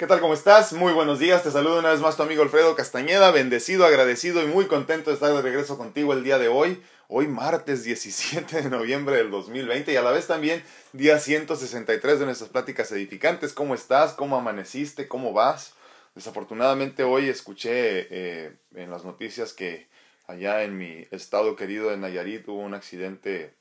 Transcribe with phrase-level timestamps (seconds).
[0.00, 0.20] ¿Qué tal?
[0.20, 0.72] ¿Cómo estás?
[0.72, 1.42] Muy buenos días.
[1.42, 5.14] Te saludo una vez más tu amigo Alfredo Castañeda, bendecido, agradecido y muy contento de
[5.14, 6.82] estar de regreso contigo el día de hoy.
[7.08, 10.64] Hoy martes 17 de noviembre del 2020 y a la vez también
[10.94, 13.52] día 163 de nuestras pláticas edificantes.
[13.52, 14.14] ¿Cómo estás?
[14.14, 15.06] ¿Cómo amaneciste?
[15.06, 15.74] ¿Cómo vas?
[16.14, 19.90] Desafortunadamente hoy escuché eh, en las noticias que
[20.26, 23.54] allá en mi estado querido de Nayarit hubo un accidente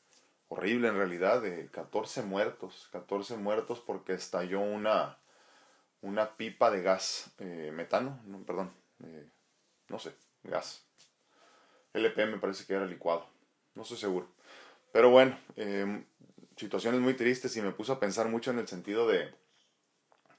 [0.47, 5.18] horrible en realidad de 14 muertos, 14 muertos porque estalló una
[6.01, 8.71] una pipa de gas eh, metano, no, perdón,
[9.03, 9.29] eh,
[9.87, 10.13] no sé,
[10.43, 10.85] gas.
[11.93, 13.27] LP me parece que era licuado,
[13.75, 14.27] no estoy seguro.
[14.91, 16.05] Pero bueno, em,
[16.55, 19.33] situaciones muy tristes y me puso a pensar mucho en el sentido de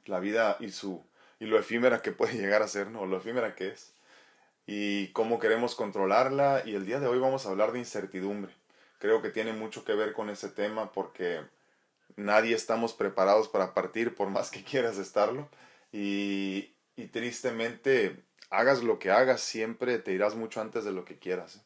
[0.06, 1.04] la vida y su
[1.38, 3.06] y lo efímera que puede llegar a ser, ¿no?
[3.06, 3.94] Lo efímera que es
[4.66, 8.54] y cómo queremos controlarla y el día de hoy vamos a hablar de incertidumbre.
[8.98, 11.40] Creo que tiene mucho que ver con ese tema porque
[12.16, 15.48] nadie estamos preparados para partir por más que quieras estarlo
[15.92, 21.18] y, y tristemente hagas lo que hagas siempre te irás mucho antes de lo que
[21.18, 21.56] quieras.
[21.56, 21.60] ¿eh?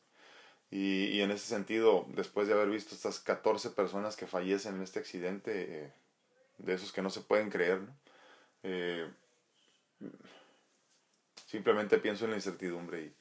[0.71, 4.83] Y, y, en ese sentido, después de haber visto estas 14 personas que fallecen en
[4.83, 5.93] este accidente, eh,
[6.59, 7.81] de esos que no se pueden creer,
[8.65, 9.09] eh,
[11.47, 13.03] simplemente pienso en la incertidumbre.
[13.03, 13.15] Y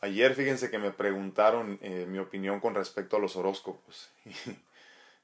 [0.00, 4.10] ayer fíjense que me preguntaron mi opinión con respecto a los horóscopos.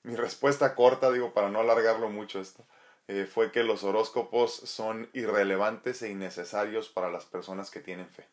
[0.04, 2.64] mi respuesta corta, digo, para no alargarlo mucho esto,
[3.08, 8.26] eh, fue que los horóscopos son irrelevantes e innecesarios para las personas que tienen fe.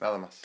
[0.00, 0.42] Nada más.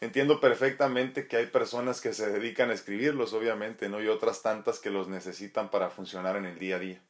[0.00, 4.02] Entiendo perfectamente que hay personas que se dedican a escribirlos, obviamente, ¿no?
[4.02, 7.00] Y otras tantas que los necesitan para funcionar en el día a día.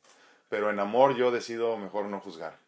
[0.49, 2.59] Pero en amor yo decido mejor no juzgar.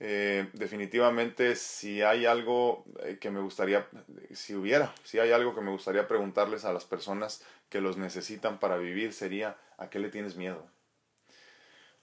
[0.00, 3.86] Eh, definitivamente si hay algo eh, que me gustaría,
[4.32, 8.58] si hubiera, si hay algo que me gustaría preguntarles a las personas que los necesitan
[8.58, 10.66] para vivir sería, ¿a qué le tienes miedo?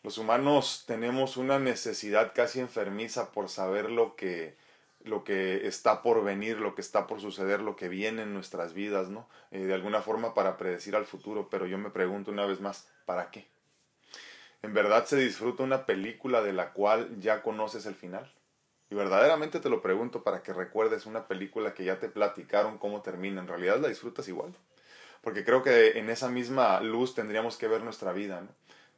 [0.02, 4.58] Los humanos tenemos una necesidad casi enfermiza por saber lo que,
[5.04, 8.74] lo que está por venir, lo que está por suceder, lo que viene en nuestras
[8.74, 9.30] vidas, ¿no?
[9.52, 12.88] Eh, de alguna forma para predecir al futuro, pero yo me pregunto una vez más,
[13.06, 13.46] ¿para qué?
[14.64, 18.34] ¿En verdad se disfruta una película de la cual ya conoces el final?
[18.90, 23.04] Y verdaderamente te lo pregunto para que recuerdes una película que ya te platicaron cómo
[23.04, 23.40] termina.
[23.40, 24.56] En realidad la disfrutas igual.
[25.22, 28.48] Porque creo que en esa misma luz tendríamos que ver nuestra vida.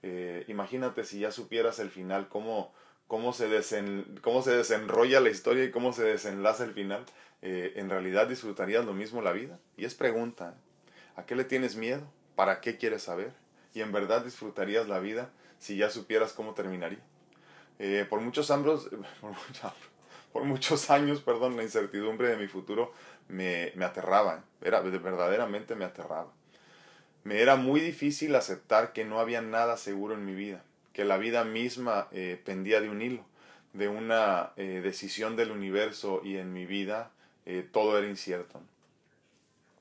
[0.04, 2.74] Eh, imagínate si ya supieras el final, cómo,
[3.08, 7.06] cómo, se desen, cómo se desenrolla la historia y cómo se desenlaza el final.
[7.42, 9.60] Eh, en realidad disfrutarías lo mismo la vida.
[9.78, 10.56] Y es pregunta.
[10.56, 10.92] ¿eh?
[11.16, 12.02] ¿A qué le tienes miedo?
[12.36, 13.34] ¿Para qué quieres saber?
[13.74, 17.00] Y en verdad disfrutarías la vida si ya supieras cómo terminaría.
[18.10, 18.52] Por, muchos
[20.32, 22.94] por, muchos años, perdón, la incertidumbre de mi futuro
[23.32, 26.32] me, me aterraba, era, verdaderamente me aterraba.
[27.24, 31.18] Me era muy difícil aceptar que no había nada seguro en mi vida, que la
[31.18, 33.26] vida misma eh, pendía de un hilo,
[33.74, 37.12] de una eh, decisión del universo y en mi vida
[37.46, 38.60] eh, todo era incierto.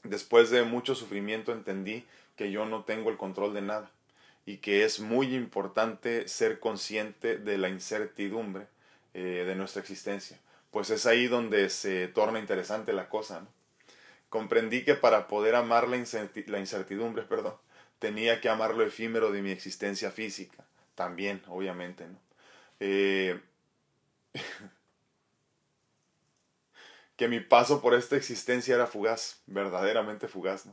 [0.03, 2.05] Después de mucho sufrimiento entendí
[2.37, 3.91] que yo no tengo el control de nada
[4.47, 8.67] y que es muy importante ser consciente de la incertidumbre
[9.12, 10.38] de nuestra existencia,
[10.70, 13.47] pues es ahí donde se torna interesante la cosa.
[14.28, 17.54] Comprendí que para poder amar la, incertidumbre, perdón,
[17.98, 20.64] tenía que amar lo efímero de mi existencia física,
[20.94, 22.06] también, obviamente.
[22.06, 22.19] ¿no?
[22.78, 23.41] Eh,
[27.16, 30.66] que mi paso por esta existencia era fugaz, verdaderamente fugaz,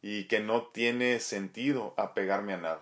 [0.00, 2.80] y que no tiene sentido apegarme a nada.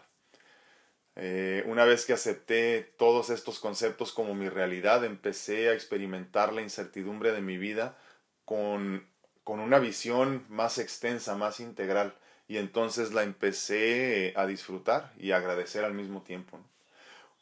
[1.17, 6.63] Eh, una vez que acepté todos estos conceptos como mi realidad, empecé a experimentar la
[6.63, 7.97] incertidumbre de mi vida
[8.45, 9.07] con,
[9.45, 12.15] con una visión más extensa, más integral.
[12.49, 16.61] Y entonces la empecé a disfrutar y agradecer al mismo tiempo.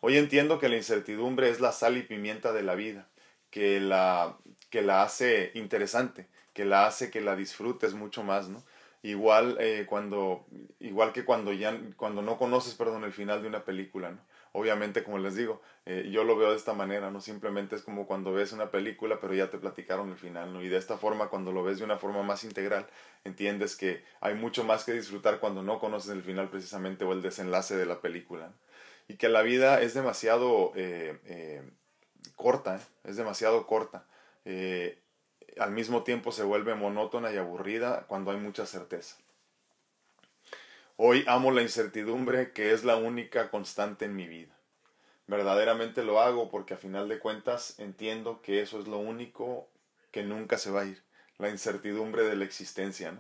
[0.00, 3.08] Hoy entiendo que la incertidumbre es la sal y pimienta de la vida,
[3.50, 4.36] que la,
[4.70, 8.64] que la hace interesante, que la hace que la disfrutes mucho más, ¿no?
[9.02, 10.46] Igual eh, cuando
[10.78, 14.20] igual que cuando ya cuando no conoces perdón el final de una película no
[14.52, 18.06] obviamente como les digo eh, yo lo veo de esta manera no simplemente es como
[18.06, 21.28] cuando ves una película pero ya te platicaron el final no y de esta forma
[21.28, 22.86] cuando lo ves de una forma más integral
[23.24, 27.22] entiendes que hay mucho más que disfrutar cuando no conoces el final precisamente o el
[27.22, 28.52] desenlace de la película
[29.08, 31.60] y que la vida es demasiado eh,
[32.36, 34.06] corta es demasiado corta
[35.58, 39.16] al mismo tiempo se vuelve monótona y aburrida cuando hay mucha certeza.
[40.96, 44.54] Hoy amo la incertidumbre que es la única constante en mi vida.
[45.26, 49.68] Verdaderamente lo hago porque a final de cuentas entiendo que eso es lo único
[50.10, 51.02] que nunca se va a ir,
[51.38, 53.18] la incertidumbre de la existencia.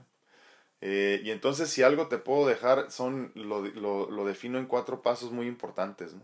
[0.80, 5.00] Eh, y entonces si algo te puedo dejar, son, lo, lo, lo defino en cuatro
[5.00, 6.14] pasos muy importantes.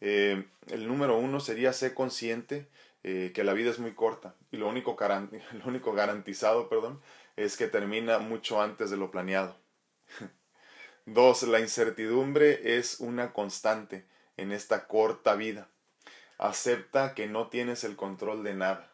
[0.00, 2.68] Eh, el número uno sería ser consciente
[3.04, 4.96] eh, que la vida es muy corta y lo único,
[5.52, 7.02] lo único garantizado perdón,
[7.36, 9.56] es que termina mucho antes de lo planeado.
[11.06, 14.06] Dos, la incertidumbre es una constante
[14.38, 15.68] en esta corta vida.
[16.38, 18.90] Acepta que no tienes el control de nada.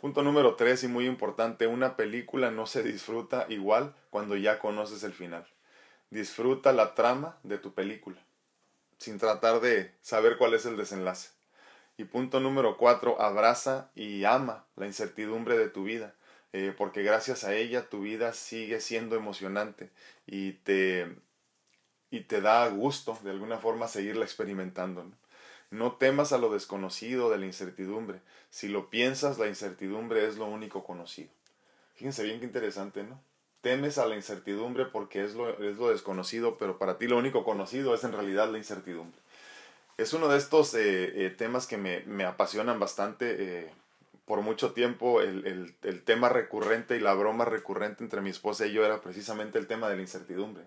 [0.00, 5.04] Punto número tres y muy importante, una película no se disfruta igual cuando ya conoces
[5.04, 5.46] el final.
[6.10, 8.24] Disfruta la trama de tu película,
[8.96, 11.41] sin tratar de saber cuál es el desenlace.
[12.02, 16.16] Y punto número cuatro, abraza y ama la incertidumbre de tu vida,
[16.52, 19.88] eh, porque gracias a ella tu vida sigue siendo emocionante
[20.26, 21.14] y te,
[22.10, 25.06] y te da gusto de alguna forma seguirla experimentando.
[25.70, 28.18] No temas a lo desconocido de la incertidumbre.
[28.50, 31.30] Si lo piensas, la incertidumbre es lo único conocido.
[31.94, 33.22] Fíjense bien qué interesante, ¿no?
[33.60, 37.44] Temes a la incertidumbre porque es lo, es lo desconocido, pero para ti lo único
[37.44, 39.20] conocido es en realidad la incertidumbre.
[40.02, 43.36] Es uno de estos eh, eh, temas que me, me, apasionan bastante.
[43.38, 43.70] Eh,
[44.24, 48.66] por mucho tiempo el, el, el tema recurrente y la broma recurrente entre mi esposa
[48.66, 50.62] y yo era precisamente el tema de la incertidumbre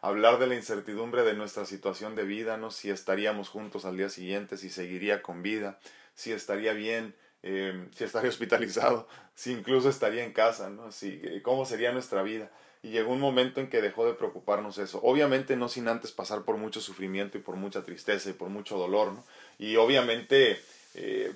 [0.00, 2.70] hablar de la incertidumbre de nuestra situación de vida, ¿no?
[2.70, 5.78] Si estaríamos juntos al día siguiente, si seguiría con vida,
[6.14, 10.92] si estaría bien, si estaría hospitalizado, si incluso estaría en casa, ¿no?
[10.92, 12.50] Si, ¿Cómo sería nuestra vida?
[12.84, 15.00] Y llegó un momento en que dejó de preocuparnos eso.
[15.02, 18.76] Obviamente no sin antes pasar por mucho sufrimiento y por mucha tristeza y por mucho
[18.76, 19.24] dolor, ¿no?
[19.58, 20.60] Y obviamente
[20.92, 21.32] eh,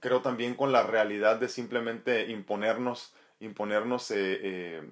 [0.00, 4.90] creo también con la realidad de simplemente imponernos, imponernos eh,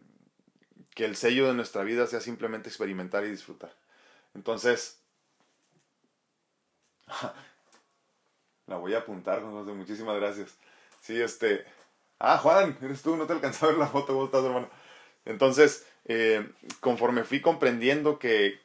[0.94, 3.74] que el sello de nuestra vida sea simplemente experimentar y disfrutar.
[4.34, 5.00] Entonces,
[8.66, 10.58] la voy a apuntar, José, muchísimas gracias.
[11.00, 11.64] Sí, este...
[12.18, 14.68] Ah, Juan, eres tú, no te alcanzé a ver la foto, ¿cómo estás, hermano?
[15.30, 16.48] Entonces, eh,
[16.80, 18.60] conforme fui comprendiendo que,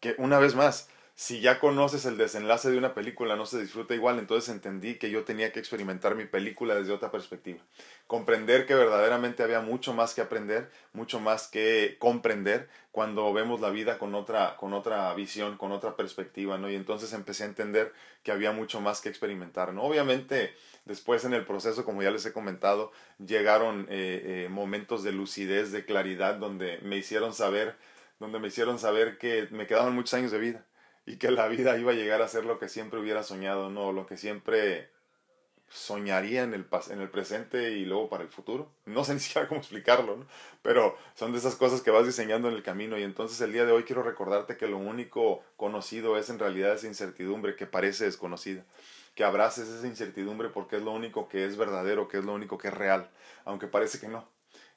[0.00, 3.92] que, una vez más, si ya conoces el desenlace de una película no se disfruta
[3.92, 7.58] igual, entonces entendí que yo tenía que experimentar mi película desde otra perspectiva.
[8.06, 13.70] Comprender que verdaderamente había mucho más que aprender, mucho más que comprender cuando vemos la
[13.70, 16.70] vida con otra, con otra visión, con otra perspectiva, ¿no?
[16.70, 17.92] Y entonces empecé a entender
[18.22, 19.82] que había mucho más que experimentar, ¿no?
[19.82, 20.54] Obviamente,
[20.84, 25.72] después en el proceso, como ya les he comentado, llegaron eh, eh, momentos de lucidez,
[25.72, 27.74] de claridad, donde me hicieron saber,
[28.20, 30.67] donde me hicieron saber que me quedaban muchos años de vida
[31.08, 33.92] y que la vida iba a llegar a ser lo que siempre hubiera soñado, no,
[33.92, 34.90] lo que siempre
[35.70, 38.70] soñaría en el, en el presente y luego para el futuro.
[38.84, 40.26] No sé ni siquiera cómo explicarlo, ¿no?
[40.60, 43.64] pero son de esas cosas que vas diseñando en el camino y entonces el día
[43.64, 48.04] de hoy quiero recordarte que lo único conocido es en realidad esa incertidumbre que parece
[48.04, 48.64] desconocida.
[49.14, 52.58] Que abraces esa incertidumbre porque es lo único que es verdadero, que es lo único
[52.58, 53.08] que es real,
[53.46, 54.28] aunque parece que no.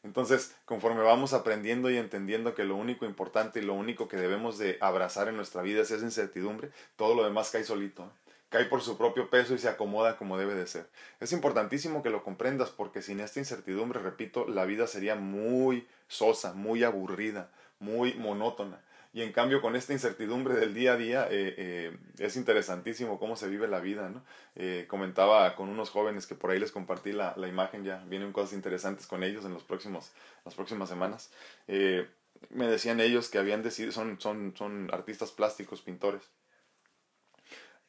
[0.03, 4.57] Entonces, conforme vamos aprendiendo y entendiendo que lo único importante y lo único que debemos
[4.57, 8.11] de abrazar en nuestra vida es esa incertidumbre, todo lo demás cae solito.
[8.49, 10.85] Cae por su propio peso y se acomoda como debe de ser.
[11.21, 16.51] Es importantísimo que lo comprendas porque sin esta incertidumbre, repito, la vida sería muy sosa,
[16.51, 17.49] muy aburrida,
[17.79, 18.81] muy monótona.
[19.13, 23.35] Y en cambio con esta incertidumbre del día a día eh, eh, es interesantísimo cómo
[23.35, 24.09] se vive la vida.
[24.09, 24.23] ¿no?
[24.55, 28.31] Eh, comentaba con unos jóvenes que por ahí les compartí la, la, imagen, ya vienen
[28.31, 30.11] cosas interesantes con ellos en los próximos,
[30.45, 31.29] las próximas semanas.
[31.67, 36.23] me decían ellos que habían decidido, son, son, son artistas plásticos, pintores.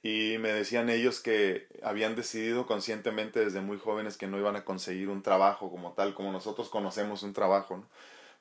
[0.02, 4.64] Y me decían ellos que habían decidido conscientemente desde muy jóvenes que no iban a
[4.64, 7.76] conseguir un trabajo como tal, como nosotros conocemos un trabajo.
[7.76, 7.86] ¿no?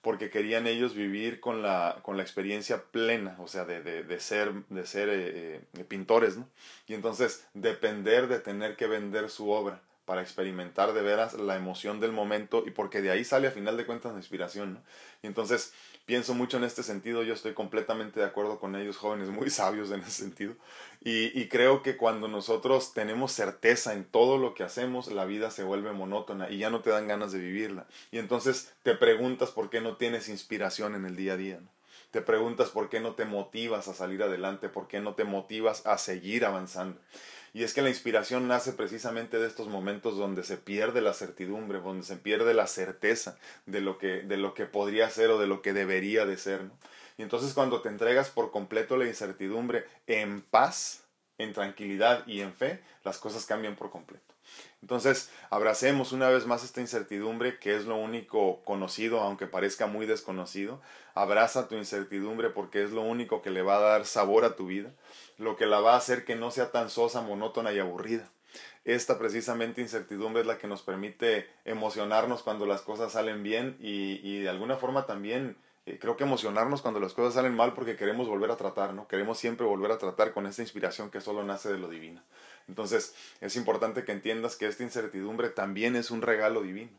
[0.01, 4.19] Porque querían ellos vivir con la, con la experiencia plena, o sea, de, de, de
[4.19, 6.47] ser, de ser eh, eh, pintores, ¿no?
[6.87, 11.99] Y entonces depender de tener que vender su obra para experimentar de veras la emoción
[11.99, 14.83] del momento y porque de ahí sale a final de cuentas la inspiración, ¿no?
[15.21, 15.73] Y entonces
[16.05, 19.91] pienso mucho en este sentido, yo estoy completamente de acuerdo con ellos, jóvenes muy sabios
[19.91, 20.55] en ese sentido,
[21.03, 25.63] y, creo que cuando nosotros tenemos certeza en todo lo que hacemos, la vida se
[25.63, 29.71] vuelve monótona y ya no te dan ganas de vivirla, y entonces te preguntas por
[29.71, 31.59] qué no tienes inspiración en el día a día.
[32.11, 35.85] Te preguntas por qué no te motivas a salir adelante, por qué no te motivas
[35.87, 36.99] a seguir avanzando.
[37.53, 41.81] Y es que la inspiración nace precisamente de estos momentos donde se pierde la certidumbre,
[41.81, 45.47] donde se pierde la certeza de lo que, de lo que podría ser o de
[45.47, 46.63] lo que debería de ser.
[46.63, 46.71] ¿no?
[47.17, 51.03] Y entonces cuando te entregas por completo la incertidumbre en paz,
[51.37, 54.30] en tranquilidad y en fe, las cosas cambian por completo.
[54.81, 60.05] Entonces, abracemos una vez más esta incertidumbre que es lo único conocido, aunque parezca muy
[60.05, 60.81] desconocido.
[61.13, 64.67] Abraza tu incertidumbre porque es lo único que le va a dar sabor a tu
[64.67, 64.91] vida,
[65.37, 68.27] lo que la va a hacer que no sea tan sosa, monótona y aburrida.
[68.83, 74.19] Esta precisamente incertidumbre es la que nos permite emocionarnos cuando las cosas salen bien y,
[74.23, 75.55] y de alguna forma también
[75.91, 79.07] Eh, creo que emocionarnos cuando las cosas salen mal porque queremos volver a tratar, ¿no?
[79.09, 82.23] Queremos siempre volver a tratar con esta inspiración que solo nace de lo divino.
[82.69, 86.91] Entonces, es importante que entiendas que esta incertidumbre también es un regalo divino.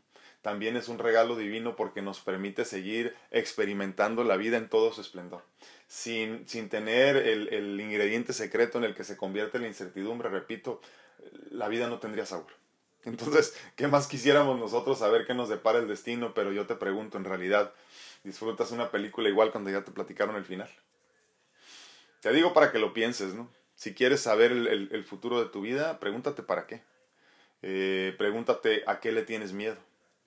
[0.43, 5.01] También es un regalo divino porque nos permite seguir experimentando la vida en todo su
[5.01, 5.41] esplendor.
[5.87, 10.81] Sin, sin tener el, el ingrediente secreto en el que se convierte la incertidumbre, repito,
[11.49, 12.51] la vida no tendría sabor.
[13.05, 16.33] Entonces, ¿qué más quisiéramos nosotros saber qué nos depara el destino?
[16.33, 17.73] Pero yo te pregunto, en realidad,
[18.23, 20.69] ¿disfrutas una película igual cuando ya te platicaron el final?
[22.21, 23.49] Te digo para que lo pienses, ¿no?
[23.75, 26.81] Si quieres saber el, futuro de tu vida, pregúntate para qué.
[27.61, 29.77] Eh, pregúntate a qué le tienes miedo.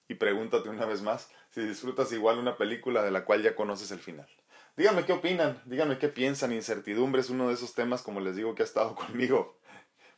[0.09, 3.91] Y pregúntate una vez más si disfrutas igual una película de la cual ya conoces
[3.93, 4.29] el final.
[4.77, 6.53] Díganme qué opinan, díganme qué piensan.
[6.53, 9.57] Incertidumbre es uno de esos temas, como les digo, que ha estado conmigo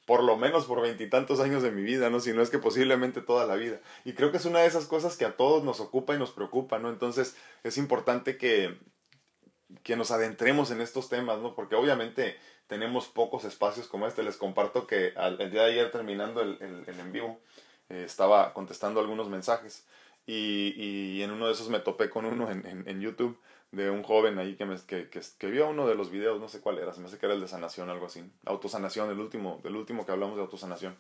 [0.08, 2.18] por lo menos por veintitantos años de mi vida, ¿no?
[2.18, 3.78] Si no es que posiblemente toda la vida.
[4.06, 6.30] Y creo que es una de esas cosas que a todos nos ocupa y nos
[6.30, 6.88] preocupa, ¿no?
[6.88, 8.78] Entonces es importante que,
[9.82, 11.54] que nos adentremos en estos temas, ¿no?
[11.54, 12.38] Porque obviamente
[12.68, 14.22] tenemos pocos espacios como este.
[14.22, 17.38] Les comparto que el día de ayer terminando el, el, en vivo,
[17.90, 19.86] eh, estaba contestando algunos mensajes
[20.24, 23.38] y, y, en uno de esos me topé con uno en, en, en YouTube
[23.70, 26.60] de un joven ahí que, me, que, que, vio uno de los videos, no sé
[26.60, 29.60] cuál era, se me hace que era el de sanación, algo así, autosanación, el último,
[29.62, 30.96] del último que hablamos de autosanación.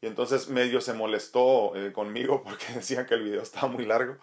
[0.00, 4.16] Y entonces medio se molestó eh, conmigo porque decía que el video estaba muy largo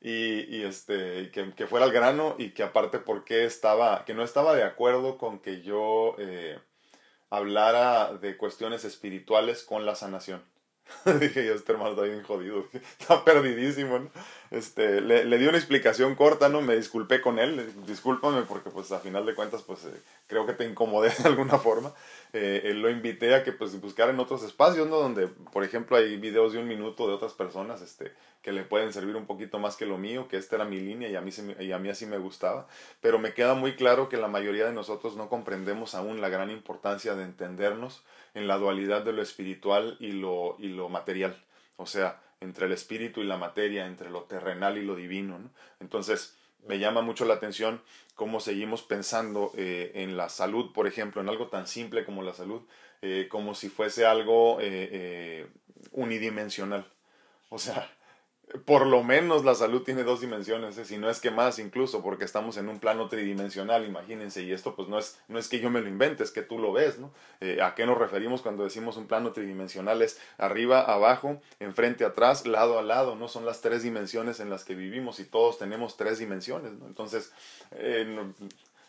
[0.00, 4.24] y, y este, que, que, fuera al grano y que aparte porque estaba, que no
[4.24, 6.58] estaba de acuerdo con que yo eh,
[7.30, 10.42] hablara de cuestiones espirituales con la sanación.
[11.20, 12.66] Dije yo, este hermano está bien jodido,
[13.00, 14.10] está perdidísimo, ¿no?
[14.52, 16.60] Este, le, le, di una explicación corta, ¿no?
[16.60, 20.52] Me disculpé con él, discúlpame porque pues a final de cuentas pues eh, creo que
[20.52, 21.94] te incomodé de alguna forma.
[22.34, 24.96] Eh, lo invité a que pues buscara en otros espacios, ¿no?
[24.96, 28.92] Donde, por ejemplo, hay videos de un minuto de otras personas, este, que le pueden
[28.92, 31.30] servir un poquito más que lo mío, que esta era mi línea y a mí,
[31.58, 32.68] y a mí así me gustaba.
[33.00, 36.50] Pero me queda muy claro que la mayoría de nosotros no comprendemos aún la gran
[36.50, 38.04] importancia de entendernos
[38.34, 41.42] en la dualidad de lo espiritual y lo, y lo material.
[41.76, 45.38] O sea, entre el espíritu y la materia, entre lo terrenal y lo divino.
[45.38, 45.50] ¿no?
[45.80, 47.80] Entonces, me llama mucho la atención
[48.14, 52.34] cómo seguimos pensando eh, en la salud, por ejemplo, en algo tan simple como la
[52.34, 52.62] salud,
[53.00, 55.46] eh, como si fuese algo eh,
[55.92, 56.86] unidimensional.
[57.48, 57.90] O sea,
[58.64, 60.84] por lo menos la salud tiene dos dimensiones, ¿eh?
[60.84, 64.76] si no es que más incluso, porque estamos en un plano tridimensional, imagínense, y esto
[64.76, 66.98] pues no es, no es que yo me lo invente, es que tú lo ves,
[66.98, 67.12] ¿no?
[67.40, 70.02] Eh, ¿A qué nos referimos cuando decimos un plano tridimensional?
[70.02, 73.28] Es arriba, abajo, enfrente, atrás, lado a lado, ¿no?
[73.28, 76.86] Son las tres dimensiones en las que vivimos y todos tenemos tres dimensiones, ¿no?
[76.86, 77.32] Entonces,
[77.72, 78.32] eh,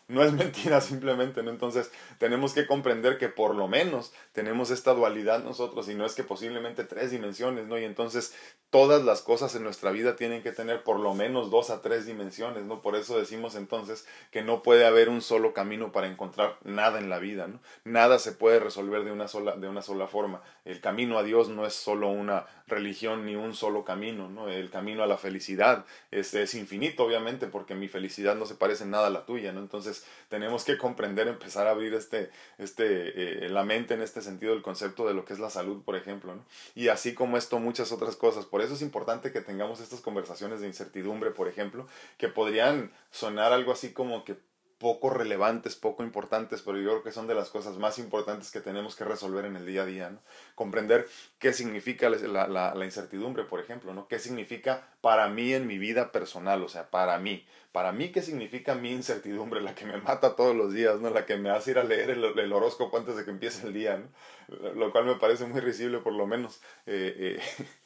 [0.08, 1.50] es mentira simplemente, ¿no?
[1.50, 6.14] Entonces tenemos que comprender que por lo menos tenemos esta dualidad nosotros y no es
[6.14, 7.78] que posiblemente tres dimensiones, ¿no?
[7.78, 8.34] Y entonces
[8.70, 12.06] todas las cosas en nuestra vida tienen que tener por lo menos dos a tres
[12.06, 12.82] dimensiones, ¿no?
[12.82, 17.08] Por eso decimos entonces que no puede haber un solo camino para encontrar nada en
[17.08, 17.60] la vida, ¿no?
[17.84, 20.42] Nada se puede resolver de una sola, de una sola forma.
[20.64, 24.48] El camino a Dios no es solo una religión ni un solo camino, ¿no?
[24.48, 28.84] El camino a la felicidad es, es infinito, obviamente, porque mi felicidad no se parece
[28.84, 29.60] en nada a la tuya, ¿no?
[29.60, 29.93] Entonces
[30.28, 34.62] tenemos que comprender, empezar a abrir este, este, eh, la mente en este sentido del
[34.62, 36.34] concepto de lo que es la salud, por ejemplo.
[36.74, 38.46] Y así como esto, muchas otras cosas.
[38.46, 41.86] Por eso es importante que tengamos estas conversaciones de incertidumbre, por ejemplo,
[42.18, 44.36] que podrían sonar algo así como que
[44.78, 48.60] poco relevantes, poco importantes, pero yo creo que son de las cosas más importantes que
[48.60, 50.20] tenemos que resolver en el día a día, ¿no?
[50.54, 51.06] Comprender
[51.38, 54.08] qué significa la, la, incertidumbre, por ejemplo, ¿no?
[54.08, 56.62] ¿Qué significa para mí en mi vida personal?
[56.62, 57.46] O sea, para mí.
[57.72, 59.60] Para mí, ¿qué significa mi incertidumbre?
[59.60, 61.10] La que me mata todos los días, ¿no?
[61.10, 63.72] La que me hace ir a leer el, el horóscopo antes de que empiece el
[63.72, 64.74] día, ¿no?
[64.74, 66.60] Lo cual me parece muy risible, por lo menos.
[66.86, 67.66] Eh, eh,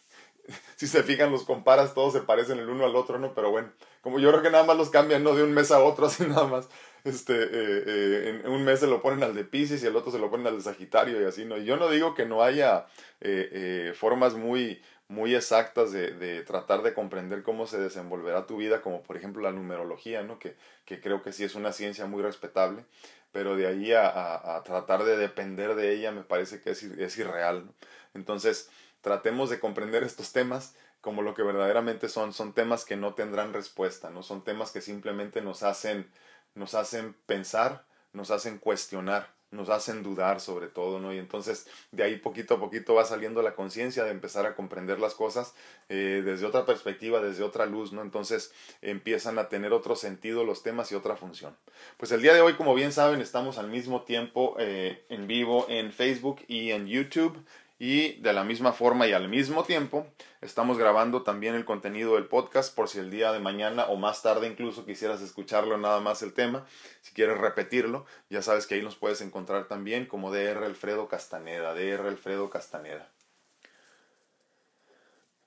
[0.76, 3.34] si se fijan, los comparas, todos se parecen el uno al otro, ¿no?
[3.34, 5.34] Pero bueno, como yo creo que nada más los cambian, ¿no?
[5.34, 6.68] De un mes a otro, así nada más.
[7.04, 7.48] Este, eh,
[7.86, 10.30] eh, en un mes se lo ponen al de Pisces y el otro se lo
[10.30, 11.56] ponen al de Sagitario y así, ¿no?
[11.56, 12.86] Y yo no digo que no haya
[13.20, 18.82] eh, formas muy, muy exactas de, de, tratar de comprender cómo se desenvolverá tu vida,
[18.82, 20.38] como por ejemplo la numerología, ¿no?
[20.38, 22.84] Que, que creo que sí es una ciencia muy respetable,
[23.32, 27.18] pero de ahí a, a, tratar de depender de ella me parece que es, es
[27.18, 27.72] irreal, ¿no?
[28.14, 33.14] Entonces, tratemos de comprender estos temas como lo que verdaderamente son, son temas que no
[33.14, 36.10] tendrán respuesta, no son temas que simplemente nos hacen,
[36.54, 41.14] nos hacen pensar, nos hacen cuestionar, nos hacen dudar sobre todo, ¿no?
[41.14, 44.98] Y entonces de ahí poquito a poquito va saliendo la conciencia de empezar a comprender
[44.98, 45.54] las cosas
[45.88, 48.02] eh, desde otra perspectiva, desde otra luz, ¿no?
[48.02, 48.52] Entonces
[48.82, 51.56] empiezan a tener otro sentido los temas y otra función.
[51.96, 55.64] Pues el día de hoy, como bien saben, estamos al mismo tiempo eh, en vivo
[55.68, 57.42] en Facebook y en YouTube
[57.80, 60.06] Y de la misma forma y al mismo tiempo,
[60.40, 64.20] estamos grabando también el contenido del podcast por si el día de mañana o más
[64.20, 66.66] tarde incluso quisieras escucharlo nada más el tema.
[67.02, 71.73] Si quieres repetirlo, ya sabes que ahí nos puedes encontrar también como DR Alfredo Castaneda,
[71.75, 73.08] DR Alfredo Castaneda.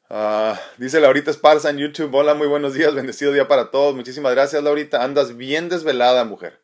[0.10, 3.94] Ah, dice Laurita Esparza en YouTube, hola, muy buenos días, bendecido día para todos.
[3.96, 5.04] Muchísimas gracias, Laurita.
[5.04, 6.60] Andas bien desvelada, mujer.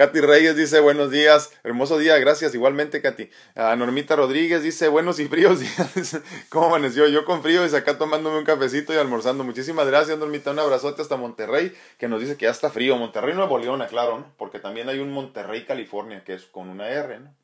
[0.00, 3.28] Katy Reyes dice buenos días, hermoso día, gracias igualmente Katy.
[3.54, 6.22] Normita Rodríguez dice buenos y fríos días.
[6.48, 7.06] ¿Cómo amaneció?
[7.08, 9.44] Yo con frío y acá tomándome un cafecito y almorzando.
[9.44, 12.96] Muchísimas gracias Normita, un abrazote hasta Monterrey que nos dice que ya está frío.
[12.96, 14.32] Monterrey Nuevo León, claro, ¿no?
[14.38, 17.34] porque también hay un Monterrey California que es con una R, ¿no?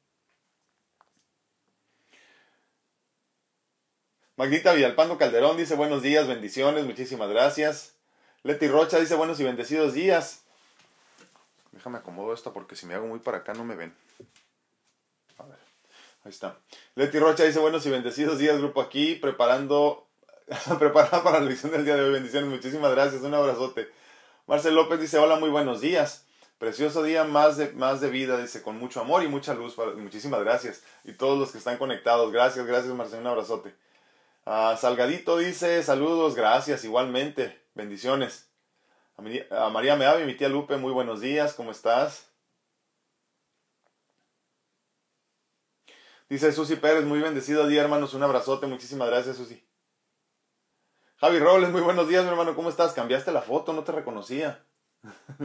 [4.36, 7.96] Magdita Villalpando Calderón dice buenos días, bendiciones, muchísimas gracias.
[8.44, 10.45] Leti Rocha dice buenos y bendecidos días.
[11.86, 13.94] Déjame acomodo esto porque si me hago muy para acá no me ven.
[15.38, 15.56] A ver,
[16.24, 16.58] ahí está.
[16.96, 20.08] Leti Rocha dice, buenos y bendecidos días, grupo aquí, preparando,
[20.80, 22.10] preparada para la lección del día de hoy.
[22.10, 23.88] Bendiciones, muchísimas gracias, un abrazote.
[24.48, 26.26] Marcel López dice, hola, muy buenos días.
[26.58, 29.76] Precioso día, más de, más de vida, dice, con mucho amor y mucha luz.
[29.96, 30.82] Muchísimas gracias.
[31.04, 33.76] Y todos los que están conectados, gracias, gracias, Marcel, un abrazote.
[34.44, 38.48] Ah, Salgadito dice, saludos, gracias, igualmente, bendiciones.
[39.18, 42.30] A María Meave, mi tía Lupe, muy buenos días, ¿cómo estás?
[46.28, 49.66] Dice Susi Pérez, muy bendecido día, hermanos, un abrazote, muchísimas gracias, Susi.
[51.16, 52.92] Javi Robles, muy buenos días, mi hermano, ¿cómo estás?
[52.92, 54.66] Cambiaste la foto, no te reconocía.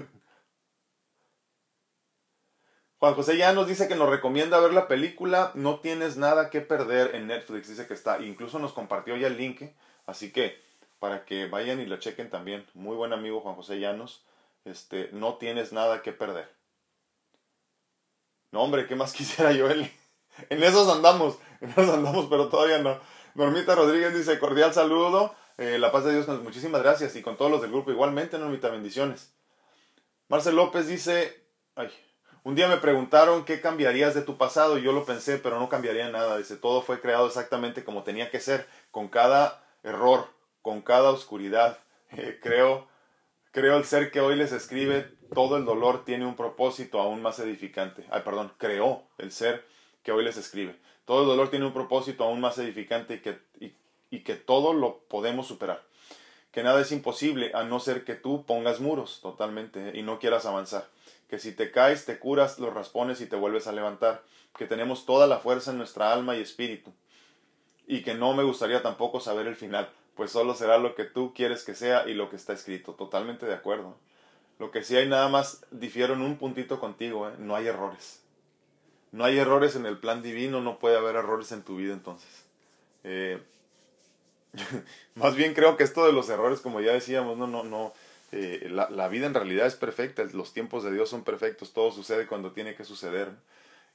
[2.97, 6.59] Juan José ya nos dice que nos recomienda ver la película No tienes nada que
[6.59, 9.61] perder en Netflix, dice que está, incluso nos compartió ya el link,
[10.05, 10.61] así que
[11.01, 12.63] para que vayan y lo chequen también.
[12.75, 14.23] Muy buen amigo Juan José Llanos.
[14.65, 16.47] Este, no tienes nada que perder.
[18.51, 19.91] No, hombre, ¿qué más quisiera yo, Eli?
[20.51, 22.99] En esos andamos, en esos andamos, pero todavía no.
[23.33, 27.49] Normita Rodríguez dice, cordial saludo, eh, la paz de Dios, muchísimas gracias, y con todos
[27.49, 29.33] los del grupo igualmente, Normita, bendiciones.
[30.27, 31.43] Marcel López dice,
[31.75, 31.89] ay,
[32.43, 35.67] un día me preguntaron qué cambiarías de tu pasado, y yo lo pensé, pero no
[35.67, 40.29] cambiaría nada, dice, todo fue creado exactamente como tenía que ser, con cada error,
[40.61, 41.79] con cada oscuridad.
[42.13, 42.89] Eh, creo,
[43.53, 47.39] creo el ser que hoy les escribe, todo el dolor tiene un propósito aún más
[47.39, 48.05] edificante.
[48.11, 49.65] Ay, perdón, creó el ser
[50.03, 50.75] que hoy les escribe.
[51.05, 53.39] Todo el dolor tiene un propósito aún más edificante y que,
[54.09, 55.81] y que todo lo podemos superar.
[56.51, 60.45] Que nada es imposible a no ser que tú pongas muros totalmente y no quieras
[60.45, 60.89] avanzar.
[61.29, 64.21] Que si te caes, te curas los raspones y te vuelves a levantar.
[64.57, 66.91] Que tenemos toda la fuerza en nuestra alma y espíritu.
[67.87, 71.33] Y que no me gustaría tampoco saber el final pues solo será lo que tú
[71.33, 72.93] quieres que sea y lo que está escrito.
[72.93, 73.95] Totalmente de acuerdo.
[74.59, 77.33] Lo que sí hay nada más difiero en un puntito contigo, ¿eh?
[77.39, 78.21] no hay errores.
[79.11, 82.45] No hay errores en el plan divino, no puede haber errores en tu vida entonces.
[83.03, 83.41] Eh,
[85.15, 87.93] más bien creo que esto de los errores, como ya decíamos, no, no, no.
[88.31, 91.91] Eh, la, la, vida en realidad es perfecta, los tiempos de Dios son perfectos, todo
[91.91, 93.29] sucede cuando tiene que suceder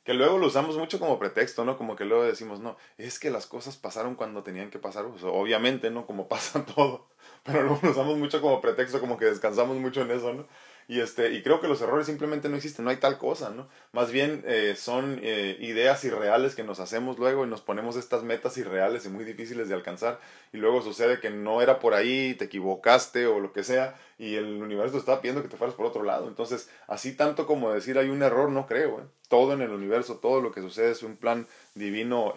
[0.07, 1.77] que luego lo usamos mucho como pretexto, ¿no?
[1.77, 5.25] Como que luego decimos, no, es que las cosas pasaron cuando tenían que pasar, pues,
[5.25, 6.07] obviamente, ¿no?
[6.07, 7.09] Como pasa todo,
[7.42, 10.47] pero luego lo usamos mucho como pretexto, como que descansamos mucho en eso, ¿no?
[10.88, 13.68] Y, este, y creo que los errores simplemente no existen, no hay tal cosa, ¿no?
[13.92, 18.22] Más bien eh, son eh, ideas irreales que nos hacemos luego y nos ponemos estas
[18.22, 20.20] metas irreales y muy difíciles de alcanzar
[20.53, 24.37] y luego sucede que no era por ahí, te equivocaste o lo que sea y
[24.37, 26.29] el universo está pidiendo que te fueras por otro lado.
[26.29, 29.01] Entonces, así tanto como decir hay un error, no creo.
[29.01, 29.05] ¿eh?
[29.29, 32.33] Todo en el universo, todo lo que sucede es un plan divino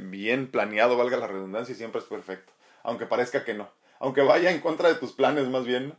[0.00, 2.52] bien planeado, valga la redundancia, y siempre es perfecto.
[2.84, 3.68] Aunque parezca que no.
[4.00, 5.94] Aunque vaya en contra de tus planes más bien.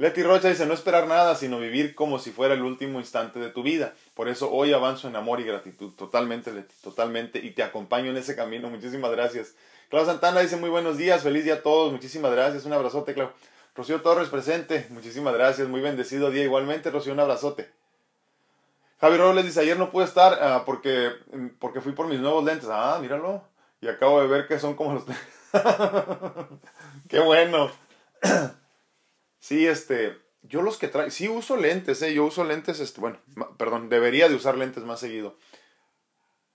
[0.00, 3.50] Leti Rocha dice, no esperar nada, sino vivir como si fuera el último instante de
[3.50, 3.92] tu vida.
[4.14, 5.92] Por eso hoy avanzo en amor y gratitud.
[5.92, 7.38] Totalmente, Leti, totalmente.
[7.38, 8.70] Y te acompaño en ese camino.
[8.70, 9.56] Muchísimas gracias.
[9.90, 11.92] Clau Santana dice, muy buenos días, feliz día a todos.
[11.92, 12.64] Muchísimas gracias.
[12.64, 13.28] Un abrazote, Clau.
[13.74, 14.86] Rocío Torres presente.
[14.88, 15.68] Muchísimas gracias.
[15.68, 16.90] Muy bendecido día igualmente.
[16.90, 17.70] Rocío, un abrazote.
[19.02, 21.10] Javi Robles dice, ayer no pude estar ah, porque,
[21.58, 22.70] porque fui por mis nuevos lentes.
[22.72, 23.42] Ah, míralo.
[23.82, 25.04] Y acabo de ver que son como los...
[27.10, 27.70] Qué bueno.
[29.40, 33.18] Sí, este, yo los que traigo, sí uso lentes, eh, yo uso lentes, este, bueno,
[33.56, 35.36] perdón, debería de usar lentes más seguido.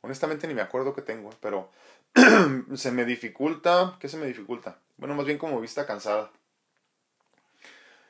[0.02, 1.72] Honestamente ni me acuerdo que tengo, pero
[2.76, 4.80] se me dificulta, ¿qué se me dificulta?
[4.98, 6.32] Bueno, más bien como vista cansada.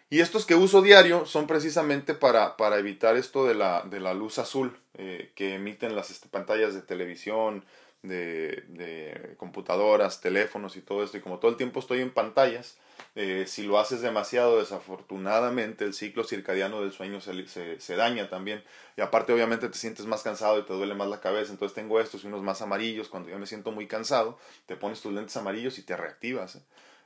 [0.10, 4.14] Y estos que uso diario son precisamente para, para evitar esto de la, de la
[4.14, 7.66] luz azul eh, que emiten las este, pantallas de televisión,
[8.04, 11.18] de, de computadoras, teléfonos y todo esto.
[11.18, 12.78] Y como todo el tiempo estoy en pantallas,
[13.18, 18.62] Eh, si lo haces demasiado, desafortunadamente el ciclo circadiano del sueño se, se, daña también.
[18.98, 21.52] Y aparte, obviamente, te sientes más cansado y te duele más la cabeza.
[21.52, 23.08] Entonces, tengo estos y unos más amarillos.
[23.08, 26.58] Cuando yo me siento muy cansado, te pones tus lentes amarillos y te reactivas.
[26.58, 26.62] ¿eh?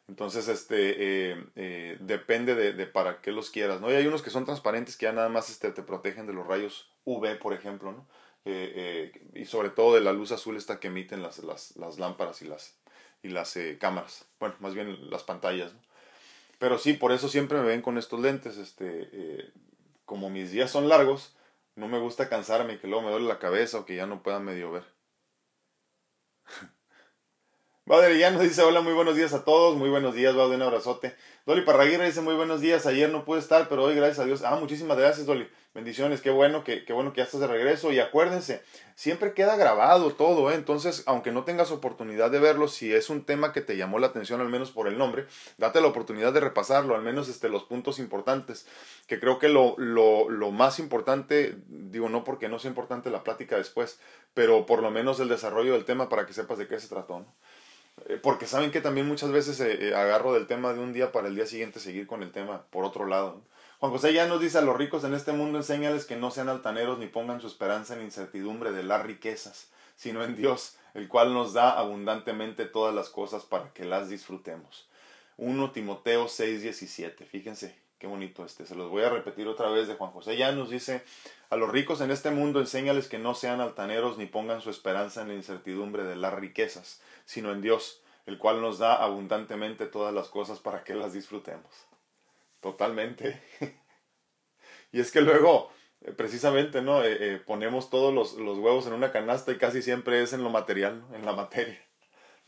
[0.07, 0.95] Entonces, este,
[1.55, 3.91] eh, depende de, de, para qué los quieras, ¿no?
[3.91, 6.47] Y hay unos que son transparentes que ya nada más este, te protegen de los
[6.47, 8.07] rayos UV, por ejemplo, ¿no?
[9.35, 12.47] Y sobre todo de la luz azul esta que emiten las, las, las lámparas y
[12.47, 12.79] las,
[13.21, 14.25] y las cámaras.
[14.39, 15.71] Bueno, más bien las pantallas.
[16.59, 18.57] Pero sí, por eso siempre me ven con estos lentes.
[18.57, 19.51] Este,
[20.05, 21.35] como mis días son largos,
[21.75, 24.39] no me gusta cansarme que luego me duele la cabeza o que ya no pueda
[24.39, 24.83] medio ver.
[27.89, 31.15] nos dice hola, muy buenos días a todos, muy buenos días, va un abrazote.
[31.47, 34.43] Dolly Parraguirre dice muy buenos días, ayer no pude estar, pero hoy gracias a Dios.
[34.43, 37.91] Ah, muchísimas gracias Dolly, bendiciones, qué bueno que, qué bueno que ya estás de regreso
[37.91, 38.61] y acuérdense,
[38.93, 40.53] siempre queda grabado todo, ¿eh?
[40.53, 44.05] entonces aunque no tengas oportunidad de verlo, si es un tema que te llamó la
[44.05, 45.25] atención al menos por el nombre,
[45.57, 48.67] date la oportunidad de repasarlo, al menos este, los puntos importantes,
[49.07, 53.23] que creo que lo, lo, lo más importante, digo no porque no sea importante la
[53.23, 53.99] plática después,
[54.35, 57.21] pero por lo menos el desarrollo del tema para que sepas de qué se trató.
[57.21, 57.35] ¿no?
[58.07, 61.11] Eh, porque saben que también muchas veces eh, eh, agarro del tema de un día
[61.11, 63.41] para el día siguiente seguir con el tema por otro lado.
[63.79, 66.49] Juan José ya nos dice a los ricos en este mundo enséñales que no sean
[66.49, 71.33] altaneros ni pongan su esperanza en incertidumbre de las riquezas, sino en Dios, el cual
[71.33, 74.87] nos da abundantemente todas las cosas para que las disfrutemos.
[75.37, 79.95] 1 Timoteo 6:17, fíjense qué bonito este, se los voy a repetir otra vez de
[79.95, 81.03] Juan José ya nos dice,
[81.49, 85.21] a los ricos en este mundo enséñales que no sean altaneros ni pongan su esperanza
[85.21, 90.13] en la incertidumbre de las riquezas, sino en Dios, el cual nos da abundantemente todas
[90.13, 91.69] las cosas para que las disfrutemos.
[92.61, 93.41] Totalmente.
[94.91, 97.03] y es que luego, eh, precisamente, ¿no?
[97.03, 100.43] Eh, eh, ponemos todos los, los, huevos en una canasta y casi siempre es en
[100.43, 101.88] lo material, en la materia.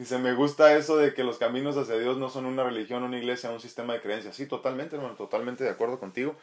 [0.01, 3.19] Dice, me gusta eso de que los caminos hacia Dios no son una religión, una
[3.19, 4.35] iglesia, un sistema de creencias.
[4.35, 6.35] Sí, totalmente, hermano, totalmente de acuerdo contigo.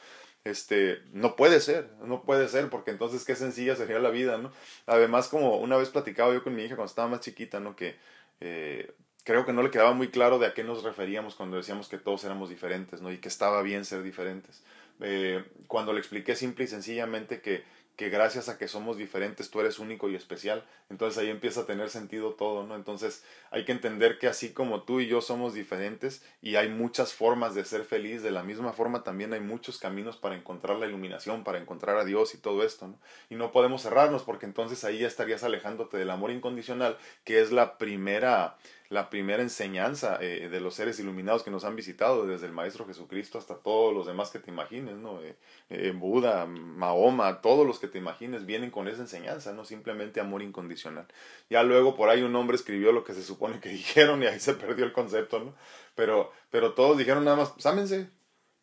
[0.44, 4.52] Este, no puede ser, no puede ser, porque entonces qué sencilla sería la vida, ¿no?
[4.86, 7.74] Además, como una vez platicaba yo con mi hija cuando estaba más chiquita, ¿no?
[7.74, 7.96] Que
[8.38, 8.92] eh,
[9.24, 11.98] creo que no le quedaba muy claro de a qué nos referíamos cuando decíamos que
[11.98, 13.10] todos éramos diferentes, ¿no?
[13.10, 14.62] Y que estaba bien ser diferentes.
[15.00, 17.64] Eh, cuando le expliqué simple y sencillamente que
[17.98, 21.66] que gracias a que somos diferentes tú eres único y especial, entonces ahí empieza a
[21.66, 22.76] tener sentido todo, ¿no?
[22.76, 27.12] Entonces hay que entender que así como tú y yo somos diferentes y hay muchas
[27.12, 30.86] formas de ser feliz, de la misma forma también hay muchos caminos para encontrar la
[30.86, 33.00] iluminación, para encontrar a Dios y todo esto, ¿no?
[33.30, 37.50] Y no podemos cerrarnos porque entonces ahí ya estarías alejándote del amor incondicional, que es
[37.50, 38.58] la primera
[38.90, 42.86] la primera enseñanza eh, de los seres iluminados que nos han visitado, desde el Maestro
[42.86, 45.20] Jesucristo hasta todos los demás que te imagines, ¿no?
[45.22, 45.36] Eh,
[45.68, 50.42] eh, Buda, Mahoma, todos los que te imagines vienen con esa enseñanza, no simplemente amor
[50.42, 51.06] incondicional.
[51.50, 54.40] Ya luego por ahí un hombre escribió lo que se supone que dijeron y ahí
[54.40, 55.54] se perdió el concepto, ¿no?
[55.94, 58.10] Pero, pero todos dijeron nada más, sámense.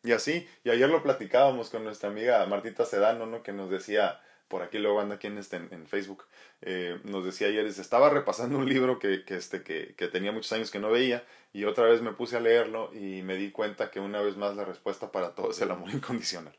[0.02, 3.42] Y así, y ayer lo platicábamos con nuestra amiga Martita Sedano, ¿no?
[3.42, 6.24] Que nos decía, por aquí luego anda quien está en, Facebook,
[6.60, 10.52] eh, nos decía ayer, estaba repasando un libro que, que, este, que, que, tenía muchos
[10.52, 13.90] años que no veía y otra vez me puse a leerlo y me di cuenta
[13.90, 16.56] que una vez más la respuesta para todo es el amor incondicional.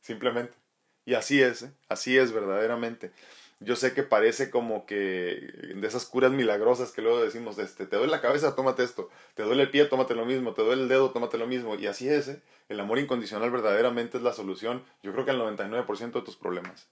[0.00, 0.54] Simplemente.
[1.06, 1.72] Y así es, ¿eh?
[1.88, 3.12] así es verdaderamente.
[3.60, 7.96] Yo sé que parece como que de esas curas milagrosas que luego decimos, este, te
[7.96, 10.88] duele la cabeza, tómate esto, te duele el pie, tómate lo mismo, te duele el
[10.88, 11.76] dedo, tómate lo mismo.
[11.76, 12.42] Y así es, ¿eh?
[12.68, 16.88] el amor incondicional verdaderamente es la solución, yo creo que al 99% de tus problemas.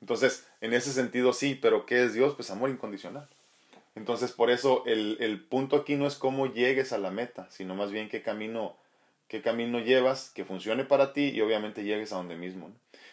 [0.00, 2.34] Entonces, en ese sentido sí, pero ¿qué es Dios?
[2.34, 3.28] Pues amor incondicional.
[3.94, 7.74] Entonces, por eso el, el punto aquí no es cómo llegues a la meta, sino
[7.74, 8.76] más bien qué camino,
[9.26, 12.70] qué camino llevas que funcione para ti y obviamente llegues a donde mismo.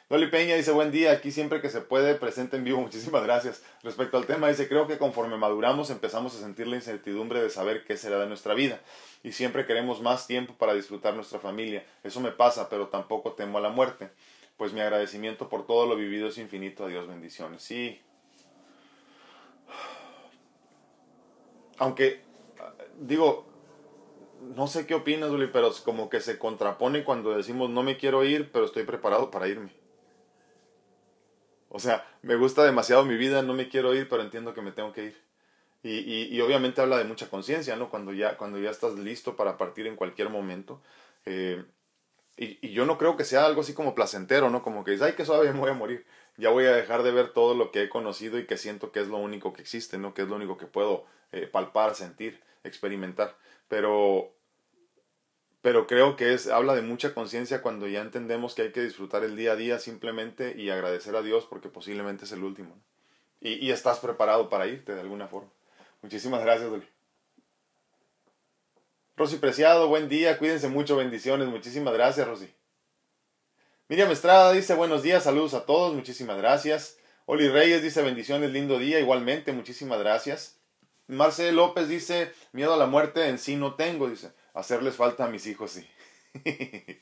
[0.09, 3.63] Dolly Peña dice, buen día, aquí siempre que se puede, presente en vivo, muchísimas gracias.
[3.83, 7.83] Respecto al tema, dice, creo que conforme maduramos empezamos a sentir la incertidumbre de saber
[7.85, 8.79] qué será de nuestra vida
[9.23, 11.85] y siempre queremos más tiempo para disfrutar nuestra familia.
[12.03, 14.09] Eso me pasa, pero tampoco temo a la muerte
[14.57, 16.87] pues mi agradecimiento por todo lo vivido es infinito.
[16.87, 17.61] Dios bendiciones.
[17.61, 17.99] Sí.
[21.77, 22.21] Aunque,
[22.99, 23.45] digo,
[24.55, 28.23] no sé qué opinas, Uli, pero como que se contrapone cuando decimos no me quiero
[28.23, 29.71] ir, pero estoy preparado para irme.
[31.75, 34.71] O sea, me gusta demasiado mi vida, no me quiero ir, pero entiendo que me
[34.71, 35.21] tengo que ir.
[35.81, 37.89] Y, y, y obviamente habla de mucha conciencia, ¿no?
[37.89, 40.83] Cuando ya, cuando ya estás listo para partir en cualquier momento.
[41.25, 41.65] Eh,
[42.37, 44.61] y, y, yo no creo que sea algo así como placentero, ¿no?
[44.61, 46.05] Como que dices, ay, que suave, me voy a morir.
[46.37, 48.99] Ya voy a dejar de ver todo lo que he conocido y que siento que
[48.99, 50.13] es lo único que existe, ¿no?
[50.13, 53.35] Que es lo único que puedo eh, palpar, sentir, experimentar.
[53.67, 54.31] Pero,
[55.63, 59.23] pero creo que es, habla de mucha conciencia cuando ya entendemos que hay que disfrutar
[59.23, 62.75] el día a día simplemente y agradecer a Dios porque posiblemente es el último.
[63.39, 65.49] Y, y estás preparado para irte de alguna forma.
[66.01, 66.85] Muchísimas gracias, Dolly.
[69.15, 72.53] Rosy Preciado, buen día, cuídense mucho, bendiciones, muchísimas gracias, Rosy.
[73.87, 76.97] Miriam Estrada dice buenos días, saludos a todos, muchísimas gracias.
[77.25, 80.57] Oli Reyes dice bendiciones, lindo día, igualmente, muchísimas gracias.
[81.07, 85.29] Marcel López dice miedo a la muerte en sí no tengo, dice hacerles falta a
[85.29, 85.87] mis hijos, sí.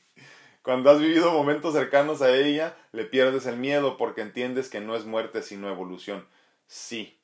[0.62, 4.94] Cuando has vivido momentos cercanos a ella, le pierdes el miedo porque entiendes que no
[4.94, 6.26] es muerte sino evolución.
[6.68, 7.18] Sí,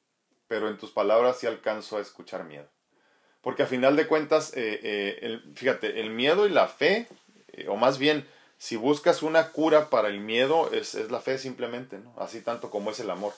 [0.49, 2.69] pero en tus palabras sí alcanzo a escuchar miedo.
[3.41, 7.07] Porque a final de cuentas, eh, eh, fíjate, el miedo y la fe,
[7.53, 8.27] eh, o más bien,
[8.59, 12.13] si buscas una cura para el miedo, es, es, la fe simplemente, ¿no?
[12.19, 13.33] Así tanto como es el amor.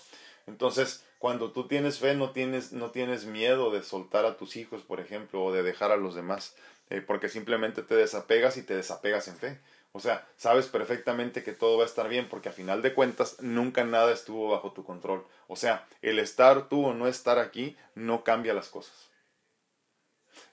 [0.47, 4.81] Entonces, cuando tú tienes fe, no tienes, no tienes miedo de soltar a tus hijos,
[4.83, 6.57] por ejemplo, o de dejar a los demás,
[7.07, 9.61] porque simplemente te desapegas y te desapegas en fe.
[9.93, 13.37] O sea, sabes perfectamente que todo va a estar bien porque a final de cuentas
[13.41, 15.27] nunca nada estuvo bajo tu control.
[15.49, 19.11] O sea, el estar tú o no estar aquí no cambia las cosas.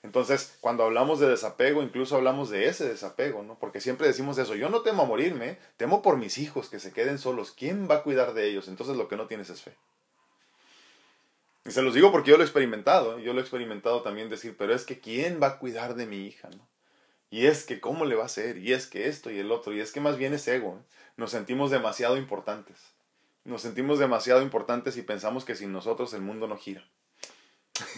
[0.02, 3.58] Entonces, cuando hablamos de desapego, incluso hablamos de ese desapego, ¿no?
[3.58, 6.92] Porque siempre decimos eso, yo no temo a morirme, temo por mis hijos que se
[6.92, 7.52] queden solos.
[7.52, 8.68] ¿Quién va a cuidar de ellos?
[8.68, 9.76] Entonces lo que no tienes es fe.
[11.68, 13.22] Y se los digo porque yo lo he experimentado, ¿eh?
[13.22, 16.26] yo lo he experimentado también decir, pero es que ¿quién va a cuidar de mi
[16.26, 16.48] hija?
[16.48, 16.66] ¿no?
[17.30, 18.56] Y es que ¿cómo le va a hacer?
[18.56, 20.78] Y es que esto y el otro, y es que más bien es ego.
[20.80, 20.94] ¿eh?
[21.18, 22.78] Nos sentimos demasiado importantes.
[23.44, 26.88] Nos sentimos demasiado importantes y pensamos que sin nosotros el mundo no gira.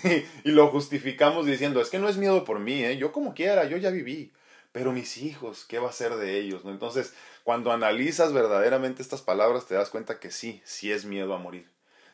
[0.44, 2.96] y lo justificamos diciendo, es que no es miedo por mí, ¿eh?
[2.96, 4.32] yo como quiera, yo ya viví,
[4.72, 6.62] pero mis hijos, ¿qué va a ser de ellos?
[6.64, 11.38] Entonces, cuando analizas verdaderamente estas palabras, te das cuenta que sí, sí es miedo a
[11.38, 11.70] morir,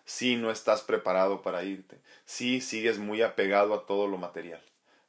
[0.07, 4.63] sí no estás preparado para irte, sí sigues muy apegado a todo lo material.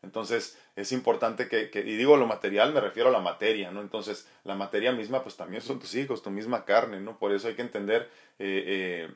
[0.03, 3.81] Entonces, es importante que, que, y digo lo material, me refiero a la materia, ¿no?
[3.81, 7.17] Entonces, la materia misma, pues también son tus hijos, tu misma carne, ¿no?
[7.17, 9.12] Por eso hay que entender eh, eh,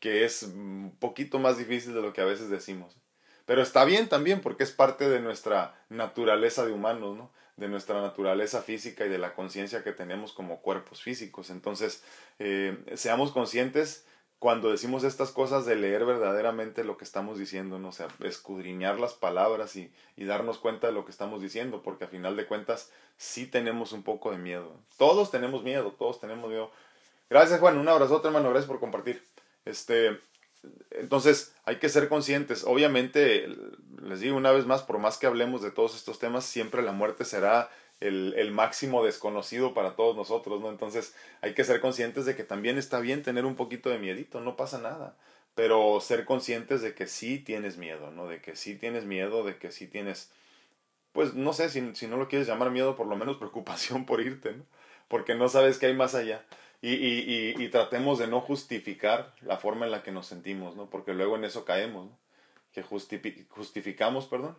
[0.00, 2.96] que es un poquito más difícil de lo que a veces decimos.
[3.46, 7.30] Pero está bien también porque es parte de nuestra naturaleza de humanos, ¿no?
[7.56, 11.48] de nuestra naturaleza física y de la conciencia que tenemos como cuerpos físicos.
[11.50, 12.04] Entonces,
[12.38, 14.06] eh, seamos conscientes
[14.38, 17.88] cuando decimos estas cosas de leer verdaderamente lo que estamos diciendo, ¿no?
[17.88, 22.04] o sea, escudriñar las palabras y, y darnos cuenta de lo que estamos diciendo, porque
[22.04, 24.76] a final de cuentas sí tenemos un poco de miedo.
[24.98, 26.70] Todos tenemos miedo, todos tenemos miedo.
[27.30, 29.22] Gracias Juan, un abrazote hermano, gracias por compartir.
[29.64, 30.20] Este,
[30.90, 32.64] entonces, hay que ser conscientes.
[32.64, 33.48] Obviamente,
[34.02, 36.92] les digo una vez más, por más que hablemos de todos estos temas, siempre la
[36.92, 40.70] muerte será el, el, máximo desconocido para todos nosotros, ¿no?
[40.70, 44.40] Entonces, hay que ser conscientes de que también está bien tener un poquito de miedito,
[44.40, 45.16] no pasa nada.
[45.54, 48.28] Pero ser conscientes de que sí tienes miedo, ¿no?
[48.28, 50.30] De que sí tienes miedo, de que sí tienes,
[51.12, 54.20] pues no sé, si, si no lo quieres llamar miedo, por lo menos preocupación por
[54.20, 54.64] irte, ¿no?
[55.08, 56.44] Porque no sabes qué hay más allá.
[56.82, 60.90] Y, y, y, tratemos de no justificar la forma en la que nos sentimos, ¿no?
[60.90, 62.18] Porque luego en eso caemos, ¿no?
[62.72, 64.58] Que justificamos, perdón,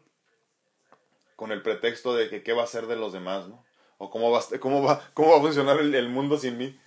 [1.37, 3.63] con el pretexto de que qué va a ser de los demás, ¿no?
[3.99, 6.77] O cómo va, cómo va, cómo va a funcionar el, mundo sin mí.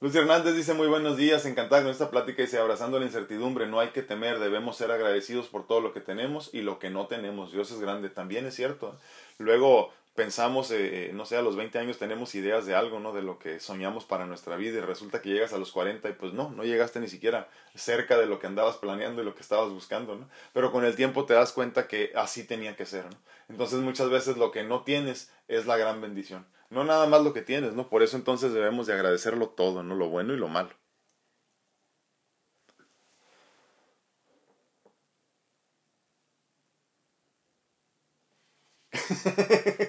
[0.00, 3.66] Lucy Hernández dice muy buenos días, encantada con esta plática y dice abrazando la incertidumbre,
[3.66, 6.90] no hay que temer, debemos ser agradecidos por todo lo que tenemos y lo que
[6.90, 7.50] no tenemos.
[7.50, 8.90] Dios es grande, también es cierto.
[8.90, 9.04] ¿eh?
[9.38, 13.12] Luego pensamos, eh, no sé, a los 20 años tenemos ideas de algo, ¿no?
[13.12, 16.12] De lo que soñamos para nuestra vida y resulta que llegas a los 40 y
[16.12, 19.42] pues no, no llegaste ni siquiera cerca de lo que andabas planeando y lo que
[19.42, 20.28] estabas buscando, ¿no?
[20.52, 23.16] Pero con el tiempo te das cuenta que así tenía que ser, ¿no?
[23.48, 27.32] Entonces muchas veces lo que no tienes es la gran bendición, no nada más lo
[27.32, 27.88] que tienes, ¿no?
[27.88, 29.94] Por eso entonces debemos de agradecerlo todo, ¿no?
[29.94, 30.70] Lo bueno y lo malo.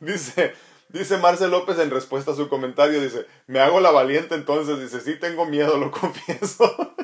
[0.00, 0.54] dice,
[0.88, 5.00] dice Marcel López en respuesta a su comentario, dice, me hago la valiente entonces, dice,
[5.00, 6.94] sí tengo miedo, lo confieso.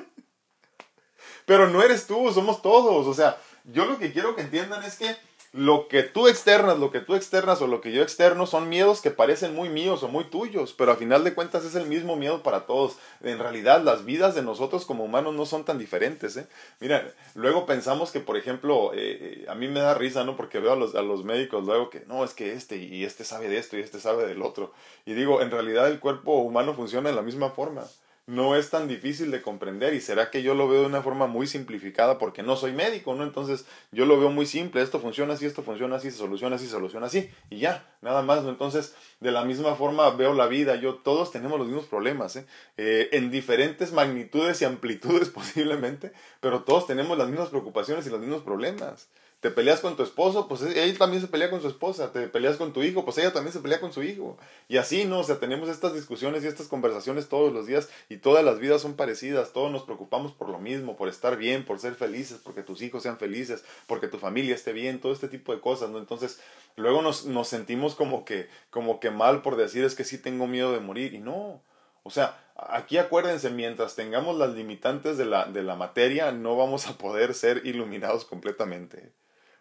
[1.45, 3.07] Pero no eres tú, somos todos.
[3.07, 5.17] O sea, yo lo que quiero que entiendan es que
[5.57, 9.01] lo que tú externas, lo que tú externas o lo que yo externo son miedos
[9.01, 12.15] que parecen muy míos o muy tuyos, pero a final de cuentas es el mismo
[12.17, 12.97] miedo para todos.
[13.23, 16.37] En realidad las vidas de nosotros como humanos no son tan diferentes.
[16.37, 16.47] ¿eh?
[16.79, 20.37] Mira, luego pensamos que, por ejemplo, eh, eh, a mí me da risa, ¿no?
[20.37, 23.25] Porque veo a los, a los médicos luego que, no, es que este y este
[23.25, 24.73] sabe de esto y este sabe del otro.
[25.07, 27.85] Y digo, en realidad el cuerpo humano funciona de la misma forma
[28.27, 31.29] no es tan difícil de comprender y será que yo lo veo de una forma
[31.29, 33.23] muy simplificada porque no soy médico, ¿no?
[33.23, 36.65] Entonces yo lo veo muy simple, esto funciona así, esto funciona así, se soluciona así,
[36.65, 38.51] se soluciona así y ya, nada más, ¿no?
[38.51, 42.47] Entonces de la misma forma veo la vida, yo todos tenemos los mismos problemas, ¿eh?
[42.77, 48.21] Eh, en diferentes magnitudes y amplitudes posiblemente, pero todos tenemos las mismas preocupaciones y los
[48.21, 49.09] mismos problemas.
[49.41, 52.11] Te peleas con tu esposo, pues él también se pelea con su esposa.
[52.11, 54.39] Te peleas con tu hijo, pues ella también se pelea con su hijo.
[54.67, 55.21] Y así, ¿no?
[55.21, 58.81] O sea, tenemos estas discusiones y estas conversaciones todos los días y todas las vidas
[58.81, 59.53] son parecidas.
[59.53, 63.03] Todos nos preocupamos por lo mismo, por estar bien, por ser felices, porque tus hijos
[63.03, 65.99] sean felices, porque tu familia esté bien, todo este tipo de cosas, ¿no?
[65.99, 66.41] Entonces,
[66.75, 70.47] luego nos, nos sentimos como que, como que mal por decir es que sí tengo
[70.47, 71.13] miedo de morir.
[71.15, 71.63] Y no.
[72.03, 76.87] O sea, aquí acuérdense, mientras tengamos las limitantes de la, de la materia, no vamos
[76.89, 79.13] a poder ser iluminados completamente.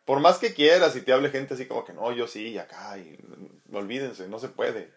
[0.05, 2.97] Por más que quieras y te hable gente así como que no, yo sí, acá,
[2.97, 3.17] y
[3.73, 4.91] olvídense, no se puede.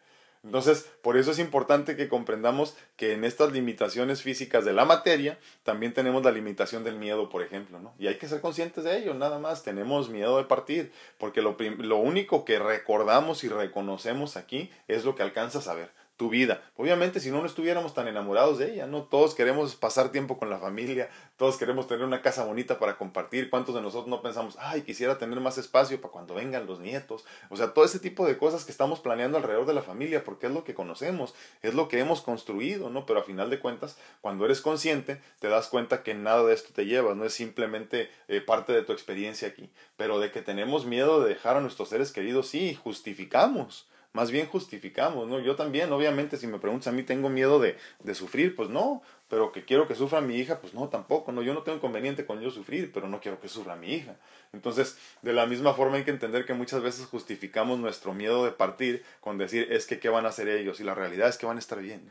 [0.45, 5.39] Entonces, por eso es importante que comprendamos que en estas limitaciones físicas de la materia,
[5.65, 7.95] también tenemos la limitación del miedo, por ejemplo, ¿no?
[7.99, 9.65] Y hay que ser conscientes de ello, nada más.
[9.65, 15.17] Tenemos miedo de partir, porque lo, lo único que recordamos y reconocemos aquí es lo
[15.17, 16.61] que alcanzas a ver tu vida.
[16.77, 19.05] Obviamente, si no, no estuviéramos tan enamorados de ella, ¿no?
[19.05, 23.49] Todos queremos pasar tiempo con la familia, todos queremos tener una casa bonita para compartir.
[23.49, 27.25] ¿Cuántos de nosotros no pensamos, ay, quisiera tener más espacio para cuando vengan los nietos?
[27.51, 30.49] O sea, todo ese tipo de cosas que estamos planeando alrededor de la familia, porque
[30.49, 33.07] es lo que conocemos, es lo que hemos construido, ¿no?
[33.07, 36.71] Pero a final de cuentas, cuando eres consciente, te das cuenta que nada de esto
[36.75, 39.71] te lleva, no es simplemente eh, parte de tu experiencia aquí.
[39.97, 44.47] Pero de que tenemos miedo de dejar a nuestros seres queridos, sí, justificamos más bien
[44.47, 45.39] justificamos, ¿no?
[45.39, 48.57] Yo también, obviamente, si me preguntas a mí, ¿tengo miedo de, de sufrir?
[48.57, 51.63] Pues no, pero que quiero que sufra mi hija, pues no, tampoco, no, yo no
[51.63, 54.17] tengo inconveniente con yo sufrir, pero no quiero que sufra mi hija.
[54.53, 58.51] Entonces, de la misma forma hay que entender que muchas veces justificamos nuestro miedo de
[58.51, 60.81] partir con decir, es que, ¿qué van a hacer ellos?
[60.81, 62.11] Y la realidad es que van a estar bien.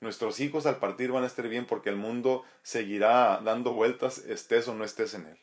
[0.00, 4.68] Nuestros hijos al partir van a estar bien porque el mundo seguirá dando vueltas, estés
[4.68, 5.38] o no estés en él.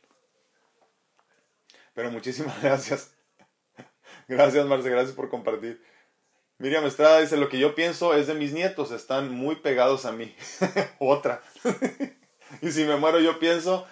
[1.93, 3.13] Pero muchísimas gracias
[4.28, 5.82] Gracias, Marce, gracias por compartir.
[6.58, 10.12] Miriam Estrada dice, lo que yo pienso es de mis nietos, están muy pegados a
[10.12, 10.34] mí.
[11.00, 11.42] Otra.
[12.62, 13.86] y si me muero yo pienso,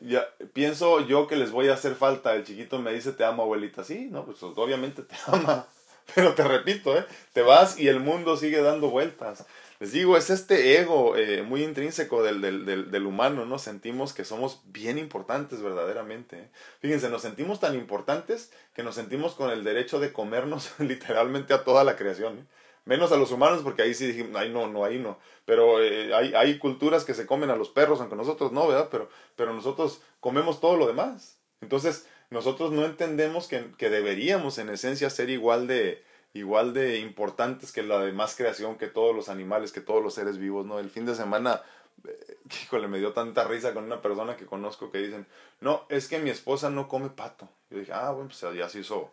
[0.00, 2.34] ya, pienso yo que les voy a hacer falta.
[2.34, 3.82] El chiquito me dice, te amo, abuelita.
[3.82, 5.66] Sí, no, pues obviamente te ama.
[6.14, 7.06] Pero te repito, ¿eh?
[7.32, 9.46] te vas y el mundo sigue dando vueltas.
[9.82, 13.58] Les digo, es este ego eh, muy intrínseco del, del, del, humano, ¿no?
[13.58, 16.38] Sentimos que somos bien importantes verdaderamente.
[16.38, 16.48] ¿eh?
[16.78, 21.64] Fíjense, nos sentimos tan importantes que nos sentimos con el derecho de comernos literalmente a
[21.64, 22.38] toda la creación.
[22.38, 22.44] ¿eh?
[22.84, 25.18] Menos a los humanos, porque ahí sí dijimos, ahí no, no, ahí no.
[25.46, 28.86] Pero hay, hay culturas que se comen a los perros, aunque nosotros no, ¿verdad?
[28.88, 31.40] Pero, pero nosotros comemos todo lo demás.
[31.60, 37.72] Entonces, nosotros no entendemos que, que deberíamos en esencia ser igual de, igual de importantes
[37.72, 40.78] que la demás creación, que todos los animales, que todos los seres vivos, ¿no?
[40.78, 41.62] El fin de semana,
[42.06, 45.26] eh, híjole, me dio tanta risa con una persona que conozco que dicen,
[45.60, 47.48] no, es que mi esposa no come pato.
[47.70, 49.10] Yo dije, ah, bueno, pues ya se hizo,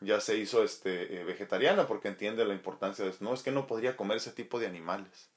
[0.00, 3.24] ya se hizo este, eh, vegetariana porque entiende la importancia de eso.
[3.24, 5.30] No, es que no podría comer ese tipo de animales.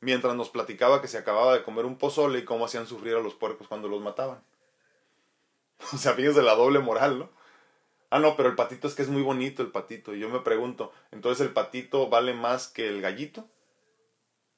[0.00, 3.20] Mientras nos platicaba que se acababa de comer un pozole y cómo hacían sufrir a
[3.20, 4.42] los puercos cuando los mataban.
[5.92, 7.41] O sea, fíjense la doble moral, ¿no?
[8.14, 10.14] Ah, no, pero el patito es que es muy bonito el patito.
[10.14, 13.48] Y yo me pregunto, ¿entonces el patito vale más que el gallito?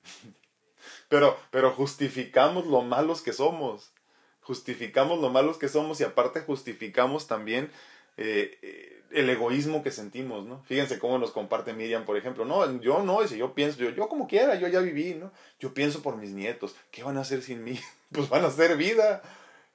[1.08, 3.92] pero, pero justificamos lo malos que somos.
[4.40, 7.70] Justificamos lo malos que somos y aparte justificamos también
[8.16, 10.60] eh, el egoísmo que sentimos, ¿no?
[10.64, 12.44] Fíjense cómo nos comparte Miriam, por ejemplo.
[12.44, 15.30] No, yo no, si yo pienso, yo, yo como quiera, yo ya viví, ¿no?
[15.60, 16.74] Yo pienso por mis nietos.
[16.90, 17.78] ¿Qué van a hacer sin mí?
[18.10, 19.22] pues van a hacer vida.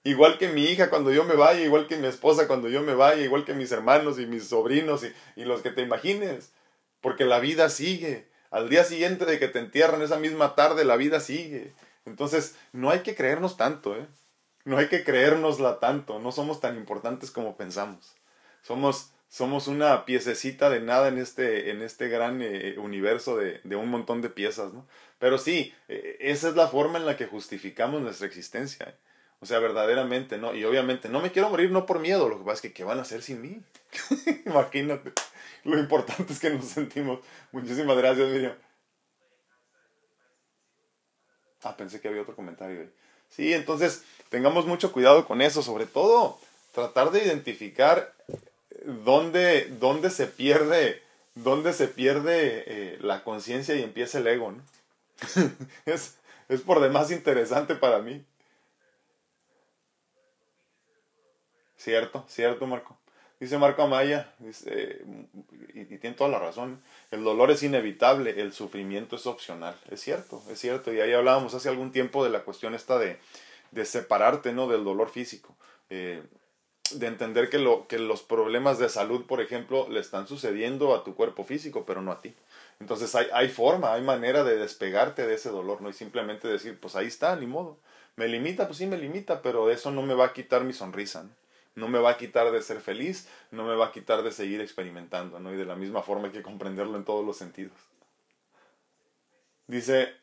[0.04, 2.94] Igual que mi hija cuando yo me vaya, igual que mi esposa cuando yo me
[2.94, 6.52] vaya, igual que mis hermanos y mis sobrinos y, y los que te imagines.
[7.02, 8.28] Porque la vida sigue.
[8.52, 11.74] Al día siguiente de que te entierran, esa misma tarde, la vida sigue.
[12.06, 14.08] Entonces, no hay que creernos tanto, ¿eh?
[14.66, 16.20] No hay que creérnosla tanto.
[16.20, 18.16] No somos tan importantes como pensamos.
[18.62, 23.76] Somos, somos una piececita de nada en este, en este gran eh, universo de, de,
[23.76, 24.88] un montón de piezas, ¿no?
[25.18, 28.88] Pero sí, eh, esa es la forma en la que justificamos nuestra existencia.
[28.90, 28.96] ¿eh?
[29.42, 30.54] O sea, verdaderamente, ¿no?
[30.54, 32.84] Y obviamente, no me quiero morir no por miedo, lo que pasa es que ¿qué
[32.84, 33.62] van a hacer sin mí?
[34.46, 35.14] Imagínate,
[35.64, 37.20] lo importante es que nos sentimos.
[37.52, 38.56] Muchísimas gracias, Miriam.
[41.64, 42.90] Ah, pensé que había otro comentario.
[43.30, 46.40] Sí, entonces, tengamos mucho cuidado con eso, sobre todo
[46.74, 48.14] tratar de identificar
[48.86, 51.02] dónde, dónde se pierde,
[51.36, 54.64] dónde se pierde eh, la conciencia y empieza el ego, ¿no?
[55.86, 58.24] es, es por demás interesante para mí.
[61.80, 62.98] Cierto, cierto, Marco.
[63.40, 65.02] Dice Marco Amaya, dice,
[65.74, 69.78] y, tiene toda la razón, el dolor es inevitable, el sufrimiento es opcional.
[69.90, 70.92] Es cierto, es cierto.
[70.92, 73.18] Y ahí hablábamos hace algún tiempo de la cuestión esta de,
[73.72, 74.68] de separarte ¿no?
[74.68, 75.56] del dolor físico.
[75.90, 76.22] Eh,
[76.92, 81.06] de entender que, lo, que los problemas de salud, por ejemplo, le están sucediendo a
[81.06, 82.36] tu cuerpo físico, pero no a ti.
[82.82, 85.90] Entonces hay, hay forma, hay manera de despegarte de ese dolor, ¿no?
[85.90, 87.78] Y simplemente decir, pues ahí está, ni modo.
[88.18, 91.24] Me limita, pues sí me limita, pero eso no me va a quitar mi sonrisa.
[91.24, 91.30] ¿no?
[91.80, 94.62] No me va a quitar de ser feliz, no me va a quitar de seguir
[94.62, 95.54] experimentando, ¿no?
[95.54, 97.74] Y de la misma forma hay que comprenderlo en todos los sentidos.
[99.68, 100.14] Dice,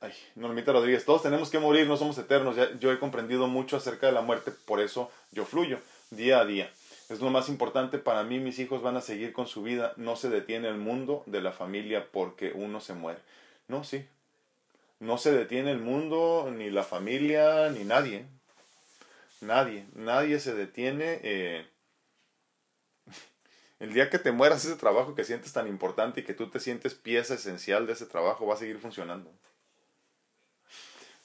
[0.00, 4.06] ay, Normita Rodríguez, todos tenemos que morir, no somos eternos, yo he comprendido mucho acerca
[4.06, 5.78] de la muerte, por eso yo fluyo
[6.10, 6.70] día a día.
[7.08, 10.14] Es lo más importante para mí, mis hijos van a seguir con su vida, no
[10.14, 13.18] se detiene el mundo de la familia porque uno se muere.
[13.66, 14.06] No, sí.
[15.00, 18.26] No se detiene el mundo, ni la familia, ni nadie.
[19.40, 21.20] Nadie, nadie se detiene.
[21.22, 21.66] Eh,
[23.80, 26.60] el día que te mueras ese trabajo que sientes tan importante y que tú te
[26.60, 29.32] sientes pieza esencial de ese trabajo va a seguir funcionando.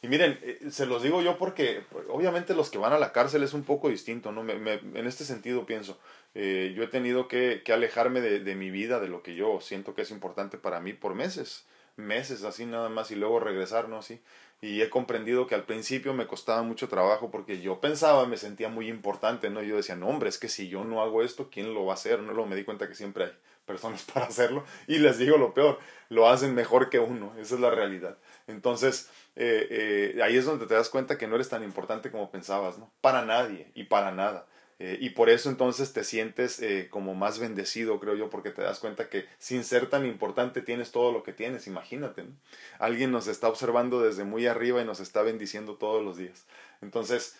[0.01, 3.41] Y miren, eh, se los digo yo porque obviamente los que van a la cárcel
[3.41, 4.47] es un poco distinto, ¿no?
[4.47, 5.99] en este sentido pienso,
[6.35, 10.03] eh, yo he tenido que, alejarme de, mi vida, de lo que yo siento que
[10.03, 11.65] es importante para mí por meses,
[11.97, 13.97] meses así nada más y luego regresar, ¿no?
[13.99, 14.21] Así.
[14.61, 18.69] Y he comprendido que al principio me costaba mucho trabajo porque yo pensaba, me sentía
[18.69, 19.61] muy importante, ¿no?
[19.61, 21.95] Yo decía, no, hombre, es que si yo no hago esto, ¿quién lo va a
[21.95, 22.19] hacer?
[22.19, 23.31] No, luego me di cuenta que siempre hay
[23.65, 25.79] personas para hacerlo y les digo lo peor,
[26.09, 28.17] lo hacen mejor que uno, esa es la realidad.
[28.47, 29.67] Entonces, eh,
[30.15, 32.91] eh, ahí es donde te das cuenta que no eres tan importante como pensabas, ¿no?
[33.01, 34.47] Para nadie y para nada.
[34.79, 38.79] Eh, y por eso entonces te sientes como más bendecido, creo yo, porque te das
[38.79, 42.23] cuenta que sin ser tan importante tienes todo lo que tienes, imagínate.
[42.23, 42.31] ¿no?
[42.79, 46.45] Alguien nos está observando desde muy arriba y nos está bendiciendo todos los días.
[46.81, 47.37] Entonces,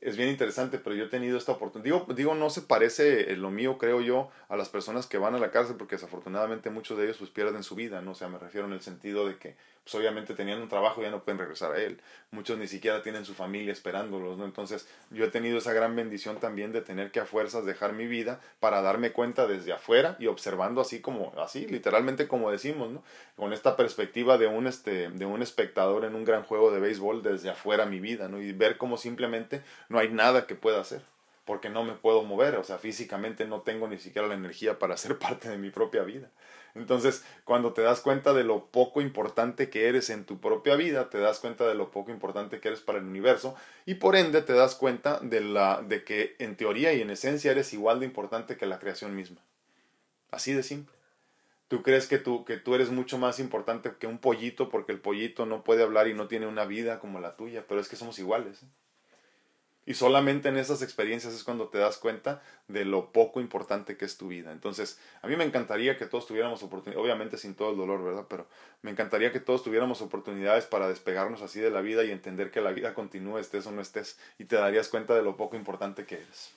[0.00, 2.06] es bien interesante, pero yo he tenido esta oportunidad.
[2.08, 5.50] Digo, no se parece lo mío, creo yo, a las personas que van a la
[5.50, 8.12] cárcel, porque desafortunadamente muchos de ellos pues pierden su vida, ¿no?
[8.12, 11.10] O sea, me refiero en el sentido de que pues obviamente teniendo un trabajo ya
[11.10, 12.00] no pueden regresar a él.
[12.30, 14.44] Muchos ni siquiera tienen su familia esperándolos, ¿no?
[14.44, 18.06] Entonces yo he tenido esa gran bendición también de tener que a fuerzas dejar mi
[18.06, 23.02] vida para darme cuenta desde afuera y observando así como, así, literalmente como decimos, ¿no?
[23.36, 27.22] Con esta perspectiva de un, este, de un espectador en un gran juego de béisbol
[27.22, 28.40] desde afuera mi vida, ¿no?
[28.40, 31.02] Y ver cómo simplemente no hay nada que pueda hacer
[31.44, 34.96] porque no me puedo mover, o sea, físicamente no tengo ni siquiera la energía para
[34.96, 36.30] ser parte de mi propia vida.
[36.74, 41.10] Entonces, cuando te das cuenta de lo poco importante que eres en tu propia vida,
[41.10, 44.42] te das cuenta de lo poco importante que eres para el universo y por ende
[44.42, 48.06] te das cuenta de, la, de que en teoría y en esencia eres igual de
[48.06, 49.40] importante que la creación misma.
[50.30, 50.94] Así de simple.
[51.66, 55.00] Tú crees que tú, que tú eres mucho más importante que un pollito porque el
[55.00, 57.96] pollito no puede hablar y no tiene una vida como la tuya, pero es que
[57.96, 58.62] somos iguales.
[58.62, 58.66] ¿eh?
[59.90, 64.04] Y solamente en esas experiencias es cuando te das cuenta de lo poco importante que
[64.04, 64.52] es tu vida.
[64.52, 68.24] Entonces, a mí me encantaría que todos tuviéramos oportunidades, obviamente sin todo el dolor, ¿verdad?
[68.28, 68.46] Pero
[68.82, 72.60] me encantaría que todos tuviéramos oportunidades para despegarnos así de la vida y entender que
[72.60, 76.06] la vida continúa, estés o no estés, y te darías cuenta de lo poco importante
[76.06, 76.52] que eres.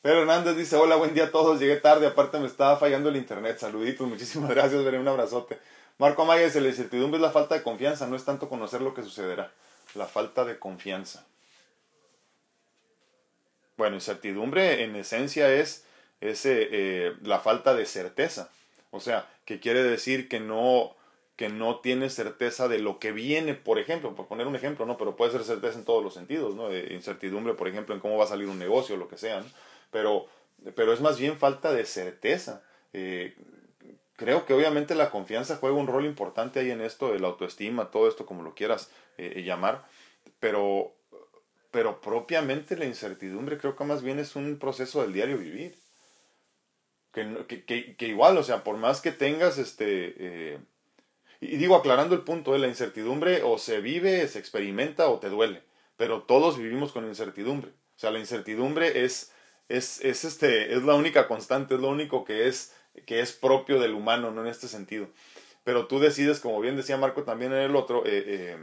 [0.00, 3.16] Pero Hernández dice, hola, buen día a todos, llegué tarde, aparte me estaba fallando el
[3.16, 5.58] internet, saluditos, muchísimas gracias, veré un abrazote.
[5.98, 8.94] Marco Amaya dice, la incertidumbre es la falta de confianza, no es tanto conocer lo
[8.94, 9.52] que sucederá
[9.94, 11.26] la falta de confianza.
[13.76, 15.86] Bueno, incertidumbre en esencia es,
[16.20, 18.50] eh, la falta de certeza.
[18.90, 20.94] O sea, que quiere decir que no,
[21.36, 24.98] que no tienes certeza de lo que viene, por ejemplo, por poner un ejemplo, ¿no?
[24.98, 26.72] Pero puede ser certeza en todos los sentidos, ¿no?
[26.72, 29.42] incertidumbre, por ejemplo, en cómo va a salir un negocio, lo que sea,
[29.90, 30.26] Pero,
[30.76, 32.62] pero es más bien falta de certeza.
[32.92, 33.34] Eh,
[34.16, 38.06] creo que obviamente la confianza juega un rol importante ahí en esto, la autoestima, todo
[38.08, 39.86] esto como lo quieras eh, llamar,
[40.40, 40.94] pero,
[41.70, 45.76] pero propiamente la incertidumbre creo que más bien es un proceso del diario vivir.
[47.12, 50.14] Que, que, que, igual, o sea, por más que tengas este...
[50.18, 50.58] Eh,
[51.40, 55.28] y digo, aclarando el punto, de la incertidumbre o se vive, se experimenta o te
[55.28, 55.62] duele,
[55.96, 57.70] pero todos vivimos con incertidumbre.
[57.70, 59.32] O sea, la incertidumbre es,
[59.68, 62.72] es, es, este, es la única constante, es lo único que es
[63.06, 65.08] que es propio del humano, no en este sentido.
[65.64, 68.58] Pero tú decides, como bien decía Marco también en el otro, eh, eh,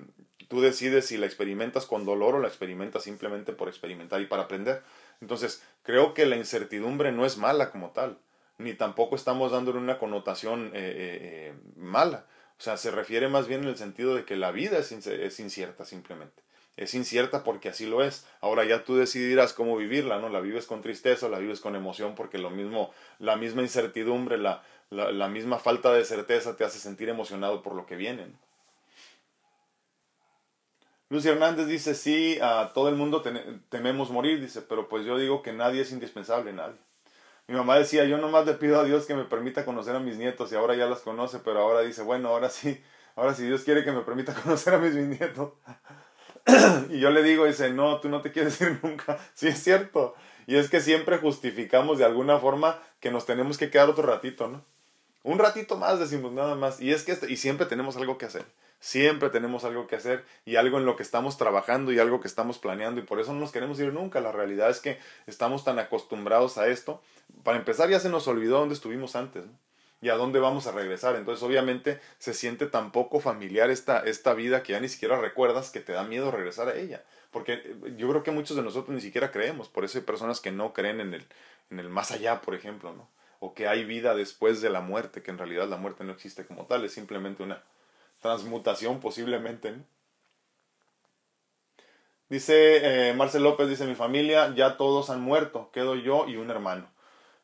[0.50, 4.44] tú decides si la experimentas con dolor o la experimentas simplemente por experimentar y para
[4.44, 4.84] aprender.
[5.22, 8.18] Entonces, creo que la incertidumbre no es mala como tal,
[8.58, 12.26] ni tampoco estamos dándole una connotación eh, mala.
[12.60, 14.92] O sea, se refiere más bien en el sentido de que la vida es,
[15.40, 16.44] incierta simplemente
[16.76, 18.26] es incierta porque así lo es.
[18.40, 20.30] Ahora ya tú decidirás cómo vivirla, ¿no?
[20.30, 24.64] La vives con tristeza, la vives con emoción, porque lo mismo, la misma incertidumbre, la,
[24.90, 28.28] la, misma falta de certeza te hace sentir emocionado por lo que viene.
[31.10, 33.24] Lucy Hernández dice, sí, a todo el mundo
[33.70, 36.76] tememos morir, dice, pero pues yo digo que nadie es indispensable, nadie.
[37.48, 40.18] Mi mamá decía, yo nomás le pido a Dios que me permita conocer a mis
[40.18, 42.80] nietos y ahora ya las conoce, pero ahora dice, bueno, ahora sí,
[43.16, 45.54] ahora si Dios quiere que me permita conocer a mis bisnietos.
[46.92, 49.18] y yo le digo, dice, no, tú no te quieres ir nunca.
[49.34, 50.14] Sí, es cierto.
[50.46, 54.48] Y es que siempre justificamos de alguna forma que nos tenemos que quedar otro ratito,
[54.48, 54.64] ¿no?
[55.24, 56.80] Un ratito más decimos nada más.
[56.80, 58.46] Y es que y siempre tenemos algo que hacer.
[58.80, 62.30] Siempre tenemos algo que hacer y algo en lo que estamos trabajando y algo que
[62.30, 64.22] estamos planeando y por eso no nos queremos ir nunca.
[64.22, 67.02] La realidad es que estamos tan acostumbrados a esto.
[67.44, 69.44] Para empezar ya se nos olvidó dónde estuvimos antes
[70.02, 71.18] y a dónde vamos a regresar.
[71.18, 75.72] Entonces obviamente se siente tan poco familiar esta, esta vida que ya ni siquiera recuerdas
[75.72, 77.04] que te da miedo regresar a ella.
[77.32, 79.68] Porque eh, yo creo que muchos de nosotros ni siquiera creemos.
[79.68, 81.26] Por eso hay personas que no creen en el,
[81.70, 83.10] en el más allá, por ejemplo, ¿no?
[83.42, 86.46] O que hay vida después de la muerte, que en realidad la muerte no existe
[86.46, 87.64] como tal, es simplemente una
[88.20, 89.76] transmutación posiblemente.
[92.30, 96.52] Dice eh, Marcel López, dice mi familia, ya todos han muerto, quedo yo y un
[96.52, 96.88] hermano.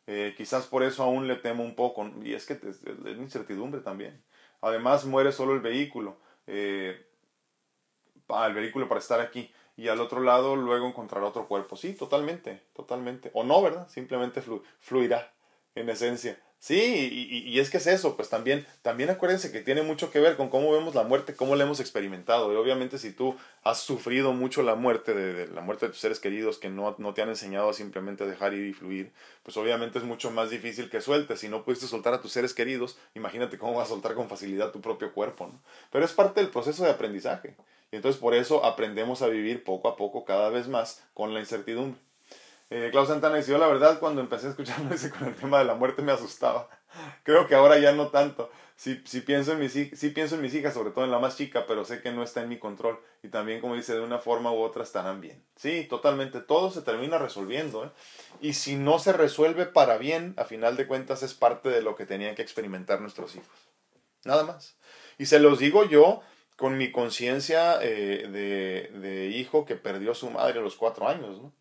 [0.08, 3.82] Eh, quizás por eso aún le temo un poco, y es que es, es incertidumbre
[3.82, 4.24] también.
[4.62, 7.08] Además muere solo el vehículo, eh,
[8.30, 11.76] el vehículo para estar aquí, y al otro lado luego encontrar otro cuerpo.
[11.76, 13.32] Sí, totalmente, totalmente.
[13.34, 13.88] O no, ¿verdad?
[13.90, 14.44] Simplemente
[14.80, 15.34] fluirá,
[15.74, 16.40] en esencia.
[16.66, 20.20] Sí, y, y, es que es eso, pues también, también acuérdense que tiene mucho que
[20.20, 22.52] ver con cómo vemos la muerte, cómo la hemos experimentado.
[22.52, 26.20] Y obviamente si tú has sufrido mucho la muerte, de, la muerte de tus seres
[26.20, 29.12] queridos que no, no, te han enseñado a simplemente dejar ir y fluir,
[29.44, 31.40] pues obviamente es mucho más difícil que sueltes.
[31.42, 34.72] Si no pudiste soltar a tus seres queridos, imagínate cómo vas a soltar con facilidad
[34.72, 35.62] tu propio cuerpo, ¿no?
[35.92, 37.56] Pero es parte del proceso de aprendizaje.
[37.92, 41.42] Y entonces por eso aprendemos a vivir poco a poco cada vez más con la
[41.42, 42.00] incertidumbre.
[42.72, 45.66] Eh, Santana dice, yo la verdad cuando empecé a escucharlo ese con el tema de
[45.66, 46.68] la muerte me asustaba.
[47.24, 48.50] Creo que ahora ya no tanto.
[48.78, 49.74] Sí, sí, pienso en mis,
[50.14, 52.42] pienso en mis hijas, sobre todo en la más chica, pero sé que no está
[52.42, 53.00] en mi control.
[53.24, 55.42] Y también, como dice, de una forma u otra estarán bien.
[55.56, 56.42] Sí, totalmente.
[56.42, 57.86] Todo se termina resolviendo.
[57.86, 57.90] ¿eh?
[58.42, 61.96] Y si no se resuelve para bien, a final de cuentas es parte de lo
[61.96, 63.70] que tenían que experimentar nuestros hijos.
[64.26, 64.76] Nada más.
[65.18, 66.22] Y se los digo yo
[66.58, 71.08] con mi conciencia eh, de, de hijo que perdió a su madre a los cuatro
[71.08, 71.42] años.
[71.42, 71.54] ¿no?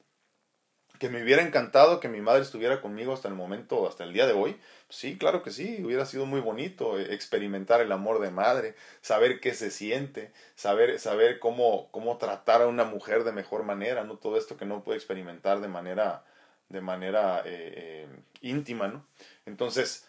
[0.99, 4.27] Que me hubiera encantado que mi madre estuviera conmigo hasta el momento, hasta el día
[4.27, 4.57] de hoy.
[4.89, 9.41] Sí, claro que sí, hubiera sido muy bonito eh, experimentar el amor de madre, saber
[9.41, 14.19] qué se siente, saber, saber cómo, cómo tratar a una mujer de mejor manera, ¿no?
[14.19, 16.25] Todo esto que no puede experimentar de manera,
[16.69, 18.09] de manera eh, eh,
[18.41, 19.05] íntima, ¿no?
[19.47, 20.07] Entonces,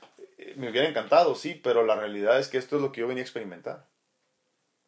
[0.55, 3.21] me hubiera encantado, sí, pero la realidad es que esto es lo que yo venía
[3.23, 3.85] a experimentar.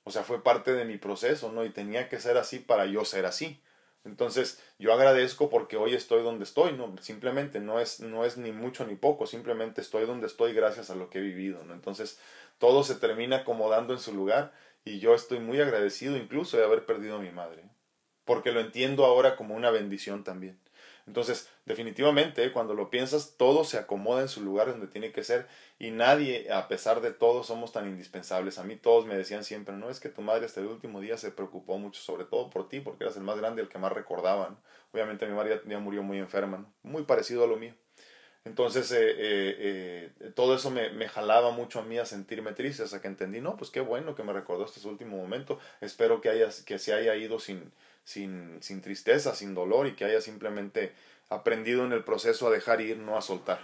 [0.04, 1.66] O sea, fue parte de mi proceso, ¿no?
[1.66, 3.62] Y tenía que ser así para yo ser así.
[4.08, 6.96] Entonces, yo agradezco porque hoy estoy donde estoy, ¿no?
[7.02, 10.96] Simplemente no es, no es ni mucho ni poco, simplemente estoy donde estoy gracias a
[10.96, 11.74] lo que he vivido, ¿no?
[11.74, 12.20] Entonces,
[12.58, 14.54] todo se termina acomodando en su lugar
[14.86, 17.70] y yo estoy muy agradecido incluso de haber perdido a mi madre,
[18.26, 20.60] porque lo entiendo ahora como una bendición también.
[21.08, 25.48] Entonces, definitivamente, cuando lo piensas, todo se acomoda en su lugar donde tiene que ser
[25.80, 28.58] y nadie, a pesar de todo, somos tan indispensables.
[28.58, 31.18] A mí todos me decían siempre, no es que tu madre hasta el último día
[31.18, 33.94] se preocupó mucho, sobre todo por ti, porque eras el más grande, el que más
[33.94, 34.58] recordaban.
[34.92, 37.74] Obviamente mi madre ya, murió muy enferma, muy parecido a lo mío.
[38.44, 42.84] Entonces, eh, eh, eh, todo eso me, me, jalaba mucho a mí a sentirme triste,
[42.84, 45.60] hasta que entendí, no, pues qué bueno que me recordó este último momento.
[45.82, 47.74] Espero que, haya, que se haya ido sin,
[48.08, 50.94] sin, sin tristeza, sin dolor y que haya simplemente
[51.28, 53.60] aprendido en el proceso a dejar ir, no a soltar.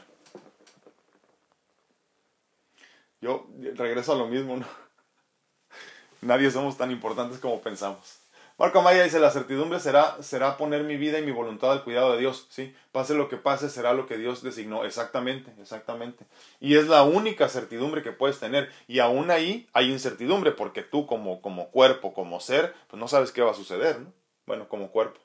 [3.22, 4.66] Yo regreso a lo mismo, ¿no?
[6.22, 8.20] Nadie somos tan importantes como pensamos.
[8.58, 12.12] Marco Maya dice, la certidumbre será, será poner mi vida y mi voluntad al cuidado
[12.12, 12.76] de Dios, ¿sí?
[12.92, 14.84] Pase lo que pase, será lo que Dios designó.
[14.84, 16.26] Exactamente, exactamente.
[16.60, 18.70] Y es la única certidumbre que puedes tener.
[18.90, 23.32] Y aún ahí hay incertidumbre, porque tú como, como cuerpo, como ser, pues no sabes
[23.32, 24.23] qué va a suceder, ¿no?
[24.46, 25.20] Bueno, como cuerpo.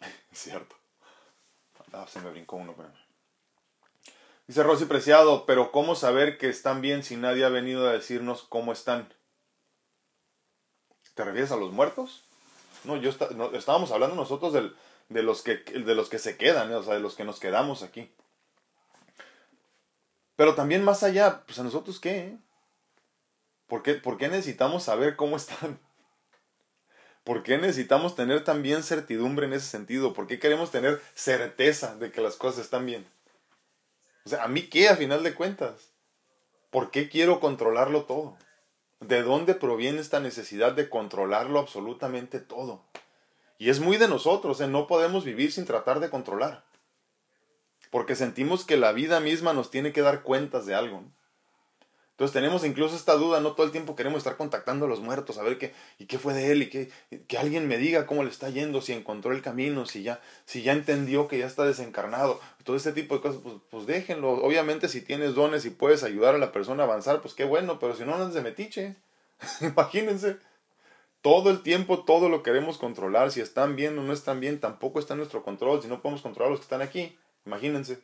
[0.32, 0.76] Cierto.
[1.92, 2.74] Ah, se me brincó uno.
[4.46, 8.42] Dice Rosy Preciado, pero ¿cómo saber que están bien si nadie ha venido a decirnos
[8.42, 9.12] cómo están?
[11.14, 12.24] ¿Te refieres a los muertos?
[12.84, 13.10] No, yo
[13.54, 17.16] estábamos hablando nosotros de, los que, de los que se quedan, o sea, de los
[17.16, 18.12] que nos quedamos aquí.
[20.36, 22.38] Pero también más allá, pues a nosotros qué, eh?
[23.66, 25.80] ¿Por qué, necesitamos saber cómo están?
[27.24, 30.12] ¿Por qué necesitamos tener también certidumbre en ese sentido?
[30.12, 33.04] ¿Por qué queremos tener certeza de que las cosas están bien?
[34.24, 35.90] O sea, ¿a mí qué a final de cuentas?
[36.70, 38.36] ¿Por qué quiero controlarlo todo?
[39.00, 42.84] ¿De dónde proviene esta necesidad de controlarlo absolutamente todo?
[43.58, 44.68] Y es muy de nosotros, ¿eh?
[44.68, 46.64] no podemos vivir sin tratar de controlar.
[47.90, 51.04] Porque sentimos que la vida misma nos tiene que dar cuentas de algo.
[52.16, 55.36] Entonces tenemos incluso esta duda, no todo el tiempo queremos estar contactando a los muertos,
[55.36, 56.90] a ver qué, y qué fue de él, y que,
[57.28, 60.62] que alguien me diga cómo le está yendo, si encontró el camino, si ya, si
[60.62, 64.30] ya entendió que ya está desencarnado, todo este tipo de cosas, pues, pues déjenlo.
[64.30, 67.78] Obviamente si tienes dones y puedes ayudar a la persona a avanzar, pues qué bueno,
[67.78, 68.96] pero si no, no de metiche.
[69.60, 70.38] Imagínense.
[71.20, 75.00] Todo el tiempo todo lo queremos controlar, si están bien o no están bien, tampoco
[75.00, 77.98] está en nuestro control, si no podemos controlar a los que están aquí, imagínense.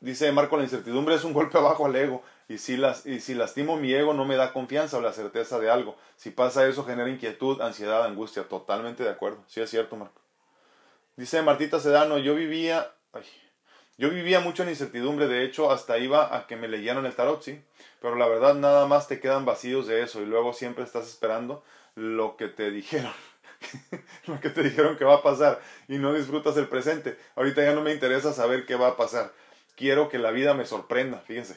[0.00, 2.22] Dice Marco, la incertidumbre es un golpe abajo al ego.
[2.48, 5.58] Y si, las, y si lastimo mi ego, no me da confianza o la certeza
[5.58, 5.96] de algo.
[6.16, 8.44] Si pasa eso, genera inquietud, ansiedad, angustia.
[8.44, 9.42] Totalmente de acuerdo.
[9.48, 10.20] Sí, es cierto, Marco.
[11.16, 12.92] Dice Martita Sedano, yo vivía,
[13.96, 15.28] yo vivía mucho en incertidumbre.
[15.28, 17.60] De hecho, hasta iba a que me leyeran el tarot, sí.
[18.00, 20.20] Pero la verdad, nada más te quedan vacíos de eso.
[20.20, 23.12] Y luego siempre estás esperando lo que te dijeron.
[24.26, 25.60] lo que te dijeron que va a pasar.
[25.88, 27.18] Y no disfrutas el presente.
[27.34, 29.32] Ahorita ya no me interesa saber qué va a pasar
[29.76, 31.56] quiero que la vida me sorprenda, fíjense,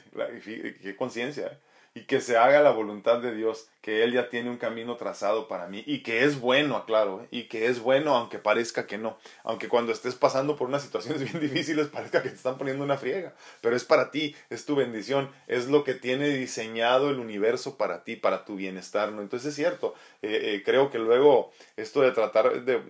[0.81, 1.57] qué conciencia, ¿eh?
[1.99, 5.49] Y que se haga la voluntad de Dios, que Él ya tiene un camino trazado
[5.49, 7.27] para mí y que es bueno, aclaro, ¿eh?
[7.29, 11.21] y que es bueno aunque parezca que no, aunque cuando estés pasando por unas situaciones
[11.31, 14.75] bien difíciles parezca que te están poniendo una friega, pero es para ti, es tu
[14.75, 19.21] bendición, es lo que tiene diseñado el universo para ti, para tu bienestar, ¿no?
[19.21, 22.81] Entonces es cierto, eh, eh, creo que luego esto de tratar de...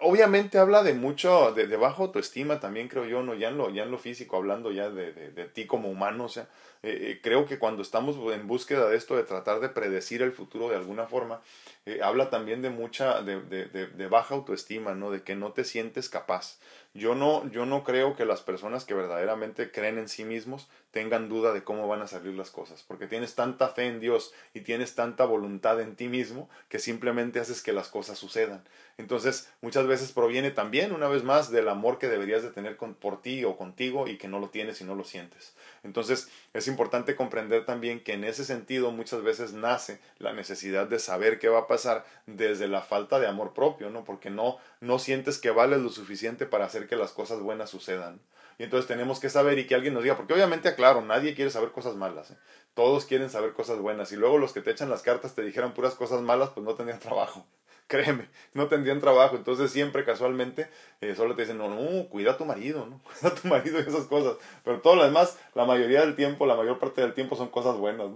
[0.00, 3.34] Obviamente habla de mucho, de, de baja autoestima también creo yo, ¿no?
[3.34, 6.24] Ya en lo, ya en lo físico, hablando ya de, de, de ti como humano,
[6.24, 6.48] o sea,
[6.82, 10.68] eh, creo que cuando estamos en búsqueda de esto, de tratar de predecir el futuro
[10.68, 11.40] de alguna forma,
[11.88, 15.10] eh, habla también de mucha, de, de, de, baja autoestima, ¿no?
[15.10, 16.58] De que no te sientes capaz.
[16.92, 21.28] Yo no, yo no creo que las personas que verdaderamente creen en sí mismos tengan
[21.28, 24.60] duda de cómo van a salir las cosas, porque tienes tanta fe en Dios y
[24.60, 28.64] tienes tanta voluntad en ti mismo que simplemente haces que las cosas sucedan.
[28.98, 33.22] Entonces, muchas veces proviene también, una vez más, del amor que deberías de tener por
[33.22, 35.54] ti o contigo y que no lo tienes y no lo sientes.
[35.84, 40.98] Entonces, es importante comprender también que en ese sentido muchas veces nace la necesidad de
[40.98, 41.77] saber qué va a pasar
[42.26, 44.04] desde la falta de amor propio, ¿no?
[44.04, 48.20] Porque no, no sientes que vales lo suficiente para hacer que las cosas buenas sucedan.
[48.58, 51.50] Y entonces tenemos que saber y que alguien nos diga, porque obviamente, claro, nadie quiere
[51.50, 52.36] saber cosas malas, ¿eh?
[52.74, 54.12] todos quieren saber cosas buenas.
[54.12, 56.74] Y luego los que te echan las cartas te dijeran puras cosas malas, pues no
[56.74, 57.44] tendrían trabajo.
[57.88, 59.34] Créeme, no tendrían trabajo.
[59.34, 60.68] Entonces siempre casualmente
[61.00, 62.86] eh, solo te dicen, no, no, cuida a tu marido.
[63.02, 64.36] Cuida a tu marido y esas cosas.
[64.62, 67.76] Pero todo lo demás, la mayoría del tiempo, la mayor parte del tiempo son cosas
[67.76, 68.08] buenas.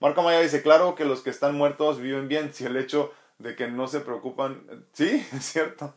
[0.00, 3.56] Marco Maya dice, claro que los que están muertos viven bien, si el hecho de
[3.56, 5.94] que no se preocupan, sí, es cierto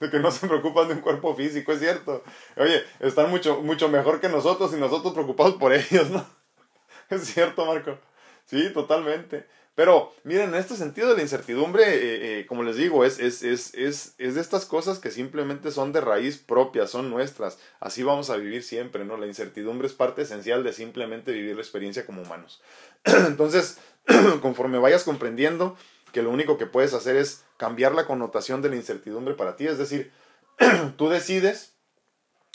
[0.00, 2.22] de que no se preocupan de un cuerpo físico, es cierto.
[2.56, 6.24] Oye, están mucho, mucho mejor que nosotros y nosotros preocupados por ellos, ¿no?
[7.10, 7.98] Es cierto, Marco.
[8.44, 9.46] Sí, totalmente.
[9.78, 13.74] Pero miren, en este sentido la incertidumbre, eh, eh, como les digo, es, es, es,
[14.18, 17.60] es de estas cosas que simplemente son de raíz propia, son nuestras.
[17.78, 19.16] Así vamos a vivir siempre, ¿no?
[19.16, 22.60] La incertidumbre es parte esencial de simplemente vivir la experiencia como humanos.
[23.04, 23.78] Entonces,
[24.42, 25.76] conforme vayas comprendiendo
[26.10, 29.68] que lo único que puedes hacer es cambiar la connotación de la incertidumbre para ti.
[29.68, 30.10] Es decir,
[30.96, 31.74] tú decides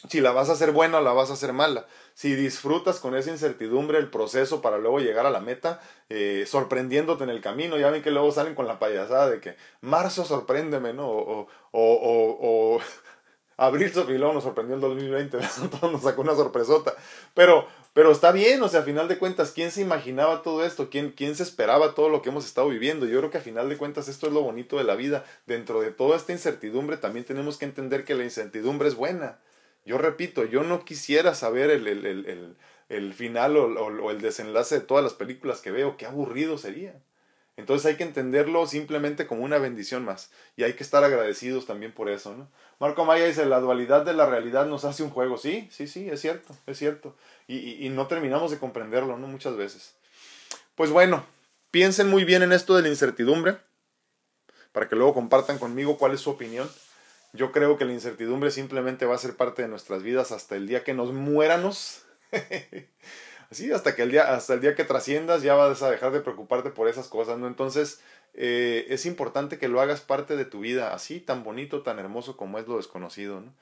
[0.10, 1.88] si la vas a hacer buena o la vas a hacer mala.
[2.14, 7.24] Si disfrutas con esa incertidumbre el proceso para luego llegar a la meta, eh, sorprendiéndote
[7.24, 7.78] en el camino.
[7.78, 11.08] Ya ven que luego salen con la payasada de que marzo sorpréndeme, ¿no?
[11.10, 12.80] O, o, o, o
[13.58, 15.38] abril nos sorprendió el 2020,
[15.80, 16.94] Todos nos sacó una sorpresota.
[17.34, 20.90] Pero pero está bien, o sea, a final de cuentas, ¿quién se imaginaba todo esto?
[20.90, 23.06] ¿Quién, ¿Quién se esperaba todo lo que hemos estado viviendo?
[23.06, 25.24] Yo creo que a final de cuentas esto es lo bonito de la vida.
[25.46, 29.38] Dentro de toda esta incertidumbre también tenemos que entender que la incertidumbre es buena.
[29.86, 32.56] Yo repito, yo no quisiera saber el, el, el,
[32.90, 35.98] el final o, o el desenlace de todas las películas que veo.
[35.98, 36.96] Qué aburrido sería.
[37.56, 40.32] Entonces hay que entenderlo simplemente como una bendición más.
[40.56, 42.50] Y hay que estar agradecidos también por eso, ¿no?
[42.80, 45.38] Marco Maya dice, la dualidad de la realidad nos hace un juego.
[45.38, 47.16] Sí, sí, sí, es cierto, es cierto.
[47.48, 49.28] Y, y, no terminamos de comprenderlo, ¿no?
[49.28, 49.96] Muchas veces.
[50.76, 51.26] Pues bueno,
[51.70, 53.58] piensen muy bien en esto de la incertidumbre,
[54.72, 56.68] para que luego compartan conmigo cuál es su opinión.
[57.34, 60.68] Yo creo que la incertidumbre simplemente va a ser parte de nuestras vidas hasta el
[60.68, 62.06] día que nos muéranos.
[63.52, 66.22] Sí, hasta que el día, hasta el día que trasciendas ya vas a dejar de
[66.22, 67.46] preocuparte por esas cosas, ¿no?
[67.46, 68.02] Entonces,
[68.34, 72.36] eh, es importante que lo hagas parte de tu vida, así tan bonito, tan hermoso
[72.36, 73.54] como es lo desconocido, ¿no?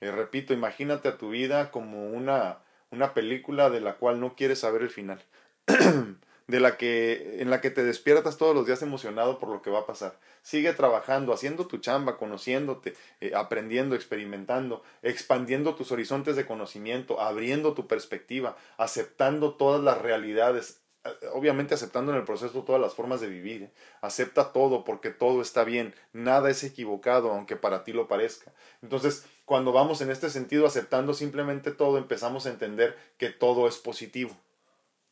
[0.00, 2.58] Eh, repito, imagínate a tu vida como una,
[2.90, 5.20] una película de la cual no quieres saber el final.
[6.50, 9.70] de la que, en la que te despiertas todos los días emocionado por lo que
[9.70, 10.18] va a pasar.
[10.42, 17.74] Sigue trabajando, haciendo tu chamba, conociéndote, eh, aprendiendo, experimentando, expandiendo tus horizontes de conocimiento, abriendo
[17.74, 23.20] tu perspectiva, aceptando todas las realidades, eh, obviamente aceptando en el proceso todas las formas
[23.20, 23.62] de vivir.
[23.62, 23.72] ¿eh?
[24.00, 28.52] Acepta todo porque todo está bien, nada es equivocado aunque para ti lo parezca.
[28.82, 33.78] Entonces, cuando vamos en este sentido aceptando simplemente todo, empezamos a entender que todo es
[33.78, 34.36] positivo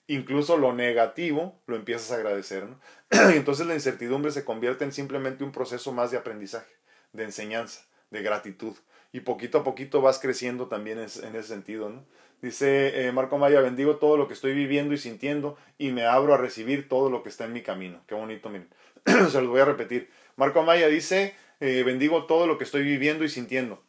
[0.09, 2.65] incluso lo negativo lo empiezas a agradecer.
[2.65, 2.81] ¿no?
[3.35, 6.73] Entonces la incertidumbre se convierte en simplemente un proceso más de aprendizaje,
[7.13, 8.75] de enseñanza, de gratitud.
[9.13, 11.89] Y poquito a poquito vas creciendo también en ese sentido.
[11.89, 12.05] ¿no?
[12.43, 16.35] Dice eh, Marco Maya, bendigo todo lo que estoy viviendo y sintiendo y me abro
[16.35, 18.03] a recibir todo lo que está en mi camino.
[18.07, 18.69] Qué bonito, miren.
[19.07, 20.11] se los voy a repetir.
[20.37, 23.83] Marco Maya dice, eh, bendigo todo lo que estoy viviendo y sintiendo.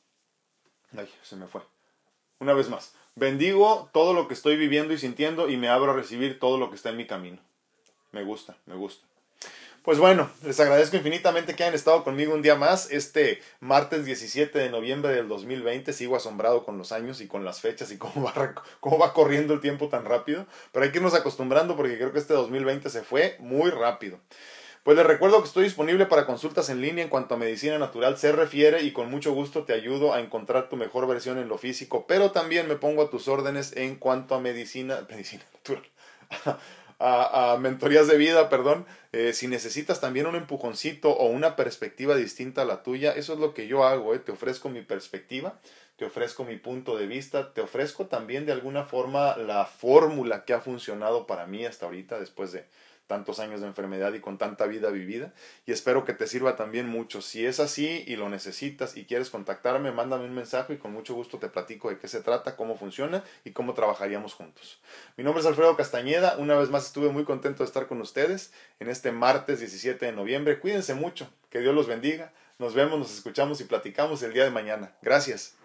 [0.97, 1.61] Ay, se me fue.
[2.39, 2.95] Una vez más.
[3.19, 6.69] Bendigo todo lo que estoy viviendo y sintiendo y me abro a recibir todo lo
[6.69, 7.37] que está en mi camino.
[8.13, 9.05] Me gusta, me gusta.
[9.83, 12.91] Pues bueno, les agradezco infinitamente que hayan estado conmigo un día más.
[12.91, 17.59] Este martes 17 de noviembre del 2020 sigo asombrado con los años y con las
[17.59, 20.45] fechas y cómo va, corriendo el tiempo tan rápido.
[20.71, 24.19] Pero hay que irnos acostumbrando porque creo que este 2020 se fue muy rápido.
[24.83, 28.17] Pues les recuerdo que estoy disponible para consultas en línea en cuanto a medicina natural
[28.17, 31.57] se refiere y con mucho gusto te ayudo a encontrar tu mejor versión en lo
[31.57, 35.83] físico, pero también me pongo a tus órdenes en cuanto a medicina, medicina natural.
[36.99, 42.63] a, mentorías de vida, perdón, eh, si necesitas también un empujoncito o una perspectiva distinta
[42.63, 45.59] a la tuya, eso es lo que yo hago, eh, te ofrezco mi perspectiva,
[45.95, 50.53] te ofrezco mi punto de vista, te ofrezco también de alguna forma la fórmula que
[50.53, 52.65] ha funcionado para mí hasta ahorita después de,
[53.09, 55.33] tantos años de enfermedad y con tanta vida vivida
[55.65, 57.23] y espero que te sirva también mucho.
[57.23, 61.15] Si es así y lo necesitas y quieres contactarme, mándame un mensaje y con mucho
[61.15, 64.79] gusto te platico de qué se trata, cómo funciona y cómo trabajaríamos juntos.
[65.17, 68.53] Mi nombre es Alfredo Castañeda, una vez más estuve muy contento de estar con ustedes
[68.79, 70.59] en este martes 17 de noviembre.
[70.59, 72.31] Cuídense mucho, que Dios los bendiga.
[72.59, 74.93] Nos vemos, nos escuchamos y platicamos el día de mañana.
[75.01, 75.58] Gracias.